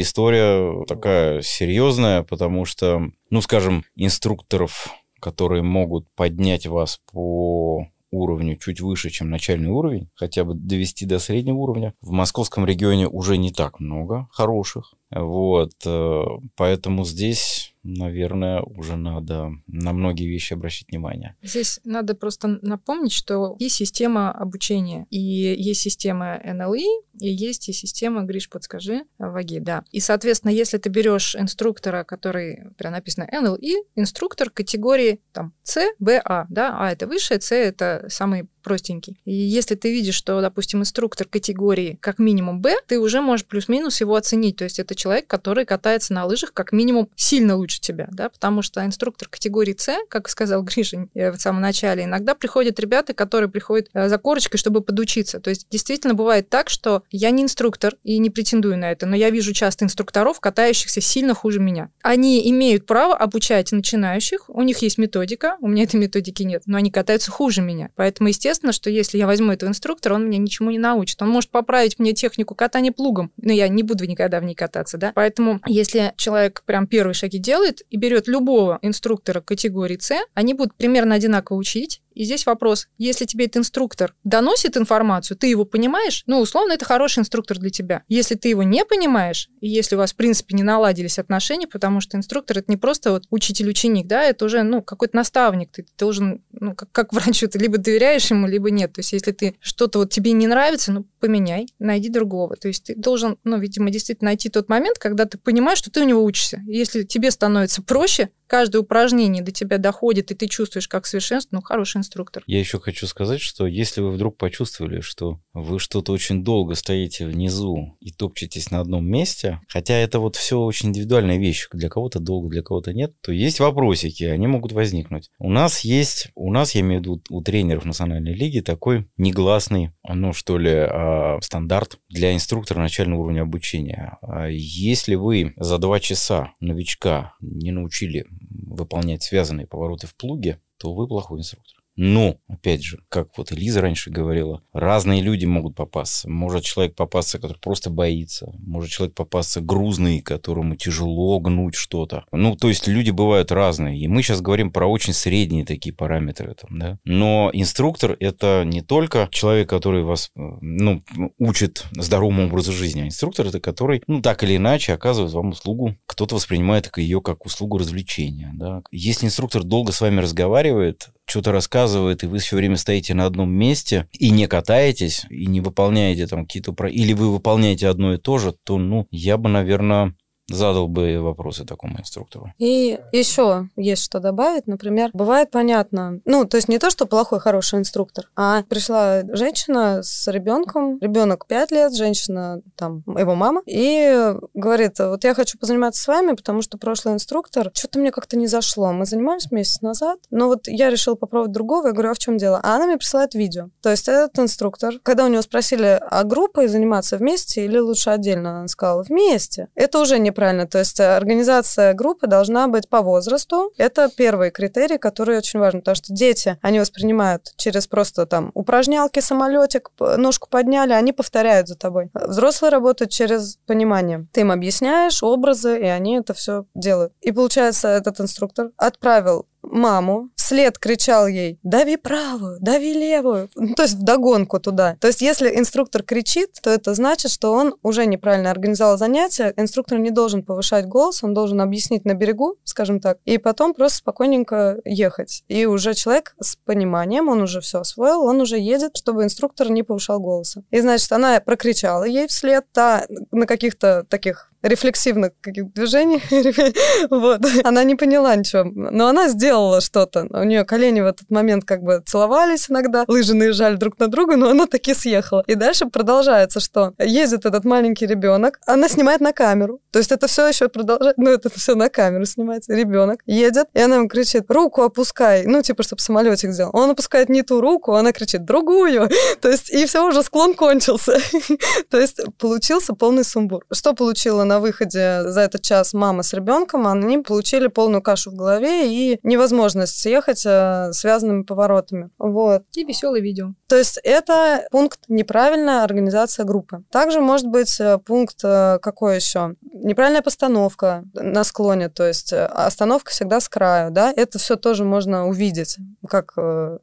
[0.00, 4.88] история такая серьезная, потому что, ну, скажем, инструкторов,
[5.20, 11.18] которые могут поднять вас по уровню чуть выше, чем начальный уровень, хотя бы довести до
[11.18, 11.94] среднего уровня.
[12.00, 14.94] В московском регионе уже не так много хороших.
[15.10, 16.24] Вот, э,
[16.56, 21.36] поэтому здесь наверное, уже надо на многие вещи обращать внимание.
[21.42, 26.84] Здесь надо просто напомнить, что есть система обучения, и есть система НЛИ,
[27.20, 29.84] и есть и система, Гриш, подскажи, ВАГИ, да.
[29.92, 36.20] И, соответственно, если ты берешь инструктора, который, прям написано НЛИ, инструктор категории там С, Б,
[36.24, 39.16] А, да, А это высшее, С это самый простенький.
[39.24, 44.00] И если ты видишь, что, допустим, инструктор категории как минимум Б, ты уже можешь плюс-минус
[44.00, 44.56] его оценить.
[44.56, 48.62] То есть это человек, который катается на лыжах как минимум сильно лучше тебя, да, потому
[48.62, 53.50] что инструктор категории С, как сказал Гриша э, в самом начале, иногда приходят ребята, которые
[53.50, 55.40] приходят э, за корочкой, чтобы подучиться.
[55.40, 59.16] То есть действительно бывает так, что я не инструктор и не претендую на это, но
[59.16, 61.90] я вижу часто инструкторов, катающихся сильно хуже меня.
[62.02, 66.78] Они имеют право обучать начинающих, у них есть методика, у меня этой методики нет, но
[66.78, 67.90] они катаются хуже меня.
[67.96, 71.20] Поэтому, естественно, что если я возьму этого инструктора, он меня ничему не научит.
[71.22, 74.85] Он может поправить мне технику катания плугом, но я не буду никогда в ней кататься,
[74.94, 75.12] да.
[75.14, 80.74] Поэтому, если человек прям первые шаги делает и берет любого инструктора категории С, они будут
[80.76, 86.22] примерно одинаково учить, и здесь вопрос, если тебе этот инструктор доносит информацию, ты его понимаешь,
[86.26, 88.04] ну, условно, это хороший инструктор для тебя.
[88.08, 92.00] Если ты его не понимаешь, и если у вас, в принципе, не наладились отношения, потому
[92.00, 96.42] что инструктор— это не просто вот учитель-ученик, да, это уже, ну, какой-то наставник, ты должен,
[96.52, 98.94] ну, как, как врачу, ты либо доверяешь ему, либо нет.
[98.94, 102.56] То есть если ты что-то вот тебе не нравится, ну, поменяй, найди другого.
[102.56, 106.00] То есть ты должен, ну, видимо, действительно найти тот момент, когда ты понимаешь, что ты
[106.00, 106.62] у него учишься.
[106.66, 111.62] Если тебе становится проще, каждое упражнение до тебя доходит, и ты чувствуешь, как совершенство, ну,
[111.62, 112.42] хороший инструктор.
[112.46, 117.26] Я еще хочу сказать, что если вы вдруг почувствовали, что вы что-то очень долго стоите
[117.26, 122.20] внизу и топчетесь на одном месте, хотя это вот все очень индивидуальная вещь, для кого-то
[122.20, 125.30] долго, для кого-то нет, то есть вопросики, они могут возникнуть.
[125.38, 129.90] У нас есть, у нас, я имею в виду, у тренеров национальной лиги такой негласный,
[130.08, 134.18] ну, что ли, а, стандарт для инструктора начального уровня обучения.
[134.22, 140.94] А если вы за два часа новичка не научили выполнять связанные повороты в плуге, то
[140.94, 141.76] вы плохой инструктор.
[141.96, 146.28] Но, опять же, как вот Элиза раньше говорила, разные люди могут попасться.
[146.28, 148.52] Может человек попасться, который просто боится.
[148.58, 152.24] Может человек попасться грузный, которому тяжело гнуть что-то.
[152.32, 153.98] Ну, то есть люди бывают разные.
[153.98, 156.54] И мы сейчас говорим про очень средние такие параметры.
[156.54, 156.98] Там, да?
[157.04, 161.02] Но инструктор— это не только человек, который вас ну,
[161.38, 165.96] учит здоровому образу жизни, а инструктор— это который, ну, так или иначе, оказывает вам услугу.
[166.06, 168.52] Кто-то воспринимает ее как услугу развлечения.
[168.54, 168.82] Да?
[168.92, 171.85] Если инструктор долго с вами разговаривает, что-то рассказывает,
[172.24, 176.46] и вы все время стоите на одном месте и не катаетесь, и не выполняете там
[176.46, 176.72] какие-то...
[176.86, 180.14] Или вы выполняете одно и то же, то, ну, я бы, наверное,
[180.48, 182.52] задал бы вопросы такому инструктору.
[182.58, 184.66] И еще есть что добавить.
[184.66, 190.02] Например, бывает понятно, ну, то есть не то, что плохой, хороший инструктор, а пришла женщина
[190.02, 196.02] с ребенком, ребенок 5 лет, женщина, там, его мама, и говорит, вот я хочу позаниматься
[196.02, 198.92] с вами, потому что прошлый инструктор, что-то мне как-то не зашло.
[198.92, 202.36] Мы занимались месяц назад, но вот я решила попробовать другого, я говорю, а в чем
[202.36, 202.60] дело?
[202.62, 203.68] А она мне присылает видео.
[203.82, 208.58] То есть этот инструктор, когда у него спросили, а группой заниматься вместе или лучше отдельно,
[208.58, 209.68] она сказала, вместе.
[209.74, 210.66] Это уже не неправильно.
[210.66, 213.72] То есть э, организация группы должна быть по возрасту.
[213.78, 219.20] Это первый критерий, который очень важен, потому что дети, они воспринимают через просто там упражнялки,
[219.20, 222.10] самолетик, ножку подняли, они повторяют за тобой.
[222.14, 224.26] Взрослые работают через понимание.
[224.32, 227.12] Ты им объясняешь образы, и они это все делают.
[227.22, 233.82] И получается, этот инструктор отправил маму, вслед кричал ей «дави правую, дави левую», ну, то
[233.82, 234.96] есть вдогонку туда.
[235.00, 239.52] То есть если инструктор кричит, то это значит, что он уже неправильно организовал занятие.
[239.56, 243.98] Инструктор не должен повышать голос, он должен объяснить на берегу, скажем так, и потом просто
[243.98, 245.42] спокойненько ехать.
[245.48, 249.82] И уже человек с пониманием, он уже все освоил, он уже едет, чтобы инструктор не
[249.82, 250.62] повышал голоса.
[250.70, 256.22] И значит, она прокричала ей вслед, та на каких-то таких рефлексивных движений.
[257.10, 257.40] вот.
[257.64, 260.26] Она не поняла ничего, но она сделала что-то.
[260.30, 264.36] У нее колени в этот момент как бы целовались иногда, лыжи наезжали друг на друга,
[264.36, 265.44] но она таки съехала.
[265.46, 269.80] И дальше продолжается, что ездит этот маленький ребенок, она снимает на камеру.
[269.90, 272.74] То есть это все еще продолжает, ну это все на камеру снимается.
[272.74, 276.70] Ребенок едет, и она ему кричит, руку опускай, ну типа, чтобы самолетик сделал.
[276.74, 279.08] Он опускает не ту руку, она кричит, другую.
[279.40, 281.18] То есть и все, уже склон кончился.
[281.90, 283.64] То есть получился полный сумбур.
[283.72, 288.34] Что получила на выходе за этот час мама с ребенком, они получили полную кашу в
[288.34, 292.08] голове и невозможность съехать э, связанными поворотами.
[292.18, 292.62] Вот.
[292.74, 293.52] И веселое видео.
[293.68, 296.84] То есть это пункт неправильная организация группы.
[296.90, 299.56] Также может быть э, пункт э, какой еще?
[299.74, 305.28] Неправильная постановка на склоне, то есть остановка всегда с краю, да, это все тоже можно
[305.28, 305.76] увидеть,
[306.08, 306.32] как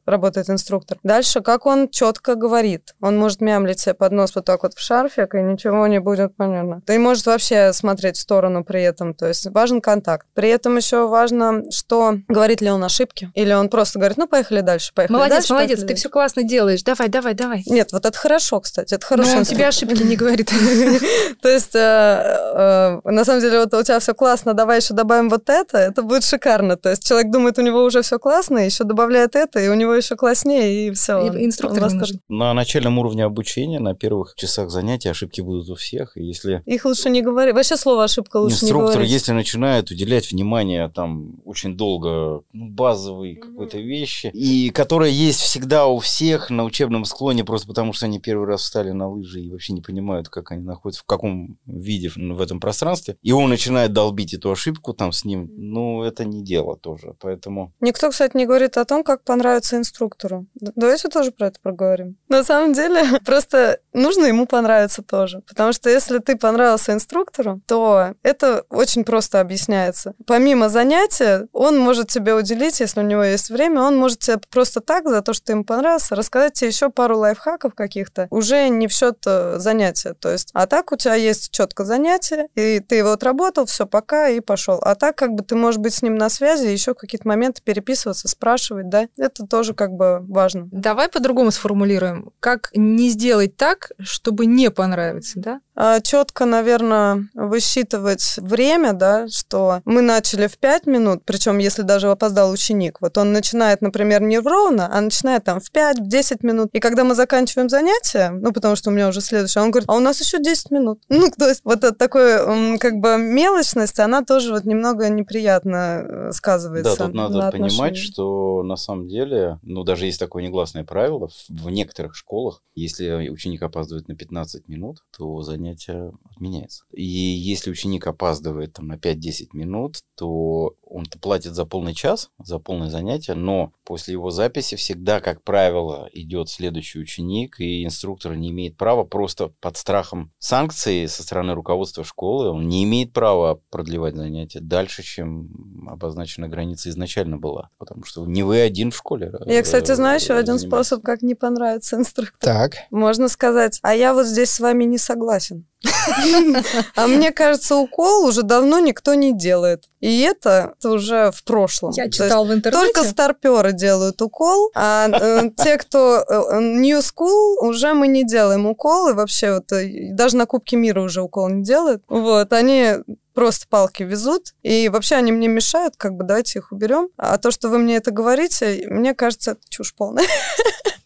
[0.06, 0.98] работает инструктор.
[1.02, 2.94] Дальше, как он четко говорит.
[3.00, 6.36] Он может мямлить себе под нос вот так вот в шарфик, и ничего не будет
[6.36, 6.82] понятно.
[6.86, 10.26] Да и может вообще смотреть в сторону при этом, то есть важен контакт.
[10.34, 14.60] При этом еще важно, что говорит ли он ошибки, или он просто говорит, ну, поехали
[14.60, 15.52] дальше, поехали молодец, дальше.
[15.52, 17.62] Молодец, молодец, ты все классно делаешь, давай, давай, давай.
[17.66, 19.32] Нет, вот это хорошо, кстати, это хорошо.
[19.32, 20.50] Но он тебе ошибки не говорит.
[21.42, 25.28] То есть, э, э, на самом деле, вот у тебя все классно, давай еще добавим
[25.28, 26.76] вот это, это будет шикарно.
[26.76, 29.94] То есть человек думает, у него уже все классно, еще добавляет это, и у него
[29.94, 31.28] еще класснее, и все.
[31.28, 31.90] Инструктор
[32.28, 36.62] На начальном уровне обучения, на первых часах занятий ошибки будут у всех, и если...
[36.66, 39.12] Их лучше не говорить Вообще слово ошибка лучше Инструктор, не говорить.
[39.12, 43.40] если начинает уделять внимание там очень долго ну, базовой mm-hmm.
[43.40, 48.20] какой-то вещи, и которая есть всегда у всех на учебном склоне, просто потому что они
[48.20, 52.10] первый раз встали на лыжи и вообще не понимают, как они находятся, в каком виде
[52.14, 56.42] в этом пространстве, и он начинает долбить эту ошибку там с ним, ну, это не
[56.42, 57.72] дело тоже, поэтому...
[57.80, 60.46] Никто, кстати, не говорит о том, как понравится инструктору.
[60.54, 62.16] Давайте тоже про это проговорим.
[62.28, 67.60] На самом деле, просто нужно ему понравиться тоже, потому что если ты понравился инструктору, инструктору,
[67.66, 70.14] то это очень просто объясняется.
[70.26, 74.80] Помимо занятия, он может тебе уделить, если у него есть время, он может тебе просто
[74.80, 78.92] так, за то, что ему понравился, рассказать тебе еще пару лайфхаков каких-то, уже не в
[78.92, 80.14] счет э, занятия.
[80.14, 84.28] То есть, а так у тебя есть четко занятие, и ты его отработал, все, пока,
[84.28, 84.78] и пошел.
[84.82, 88.28] А так, как бы ты можешь быть с ним на связи, еще какие-то моменты переписываться,
[88.28, 90.68] спрашивать, да, это тоже как бы важно.
[90.70, 92.30] Давай по-другому сформулируем.
[92.40, 95.60] Как не сделать так, чтобы не понравиться, да?
[95.76, 102.10] А, четко, наверное, высчитывать время, да, что мы начали в 5 минут, причем если даже
[102.10, 106.42] опоздал ученик, вот он начинает, например, не ровно, а начинает там в 5, в 10
[106.44, 106.70] минут.
[106.72, 109.96] И когда мы заканчиваем занятие, ну, потому что у меня уже следующее, он говорит, а
[109.96, 111.00] у нас еще 10 минут.
[111.24, 116.32] Ну, то есть вот это такое, как бы, мелочность, она тоже вот немного неприятно э,
[116.32, 116.98] сказывается.
[116.98, 121.30] Да, тут надо на понимать, что на самом деле, ну, даже есть такое негласное правило,
[121.48, 126.84] в некоторых школах, если ученик опаздывает на 15 минут, то занятие отменяется.
[126.92, 132.60] И если ученик опаздывает там, на 5-10 минут, то он платит за полный час, за
[132.60, 138.50] полное занятие, но после его записи всегда, как правило, идет следующий ученик, и инструктор не
[138.50, 144.14] имеет права просто под страхом санкций со стороны руководства школы, он не имеет права продлевать
[144.14, 147.70] занятия дальше, чем обозначена граница изначально была.
[147.76, 149.32] Потому что не вы один в школе.
[149.46, 152.38] Я, кстати, знаю еще один способ, как не понравится инструктору.
[152.38, 152.76] Так.
[152.90, 155.66] Можно сказать, а я вот здесь с вами не согласен.
[156.94, 159.88] А мне кажется, укол уже давно никто не делает.
[160.00, 161.92] И это уже в прошлом.
[161.92, 162.92] Я читал в интернете.
[162.92, 168.66] Только старперы делают укол, а э, те, кто э, new school, уже мы не делаем
[168.66, 172.02] укол, и вообще вот э, даже на Кубке мира уже укол не делают.
[172.08, 172.94] Вот, они
[173.34, 177.08] просто палки везут, и вообще они мне мешают, как бы давайте их уберем.
[177.16, 180.24] А то, что вы мне это говорите, мне кажется, это чушь полная.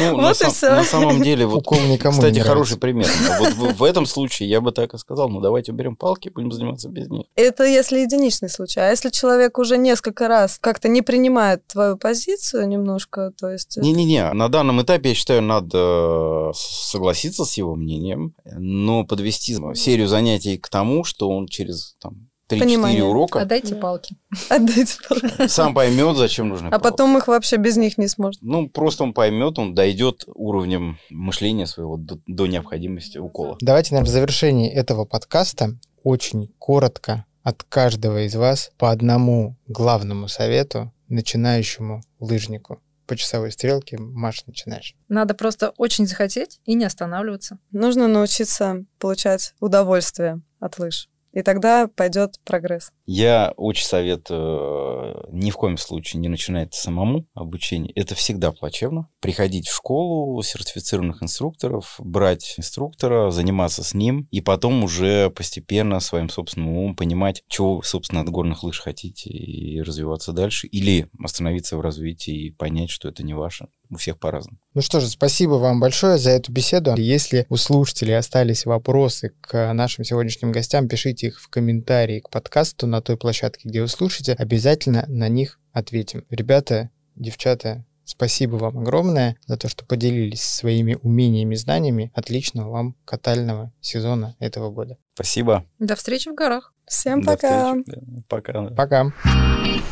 [0.00, 0.70] Ну, Вот на, и сам- всё.
[0.70, 3.08] на самом деле, вот, кстати, хороший пример.
[3.38, 6.52] Вот в, в этом случае я бы так и сказал, ну давайте уберем палки, будем
[6.52, 7.26] заниматься без них.
[7.36, 8.80] Это если единичный случай.
[8.80, 13.76] А если человек уже несколько раз как-то не принимает твою позицию немножко, то есть...
[13.76, 20.08] Не-не-не, на данном этапе, я считаю, надо э, согласиться с его мнением, но подвести серию
[20.08, 23.04] занятий к тому, что он через там, 3-4 Понимание.
[23.04, 23.80] урока Отдайте Да.
[23.80, 24.16] палки.
[24.48, 25.48] Отдайте палки.
[25.48, 26.82] сам поймет, зачем нужны А палки.
[26.82, 28.40] потом их вообще без них не сможет.
[28.42, 33.56] Ну, просто он поймет, он дойдет уровнем мышления своего до, до необходимости укола.
[33.60, 40.28] Давайте, наверное, в завершении этого подкаста очень коротко от каждого из вас по одному главному
[40.28, 42.80] совету начинающему лыжнику.
[43.06, 44.94] По часовой стрелке, Маш, начинаешь.
[45.08, 47.58] Надо просто очень захотеть и не останавливаться.
[47.72, 51.08] Нужно научиться получать удовольствие от лыж.
[51.32, 52.90] И тогда пойдет прогресс.
[53.06, 57.92] Я очень советую э, ни в коем случае не начинать самому обучение.
[57.94, 59.08] Это всегда плачевно.
[59.20, 66.28] Приходить в школу сертифицированных инструкторов, брать инструктора, заниматься с ним, и потом уже постепенно своим
[66.28, 70.66] собственным умом понимать, чего вы, собственно, от горных лыж хотите, и развиваться дальше.
[70.66, 73.68] Или остановиться в развитии и понять, что это не ваше.
[73.90, 74.58] У всех по-разному.
[74.74, 76.94] Ну что же, спасибо вам большое за эту беседу.
[76.96, 82.86] Если у слушателей остались вопросы к нашим сегодняшним гостям, пишите их в комментарии к подкасту
[82.86, 84.34] на той площадке, где вы слушаете.
[84.34, 86.24] Обязательно на них ответим.
[86.28, 92.12] Ребята, девчата, спасибо вам огромное за то, что поделились своими умениями и знаниями.
[92.14, 94.98] Отличного вам катального сезона этого года.
[95.14, 95.64] Спасибо.
[95.78, 96.72] До встречи в горах.
[96.86, 97.74] Всем До пока.
[97.74, 98.22] встречи.
[98.28, 98.70] Пока.
[98.70, 99.12] Пока.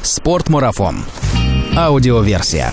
[0.03, 1.05] Спортмарафон.
[1.76, 2.72] Аудиоверсия.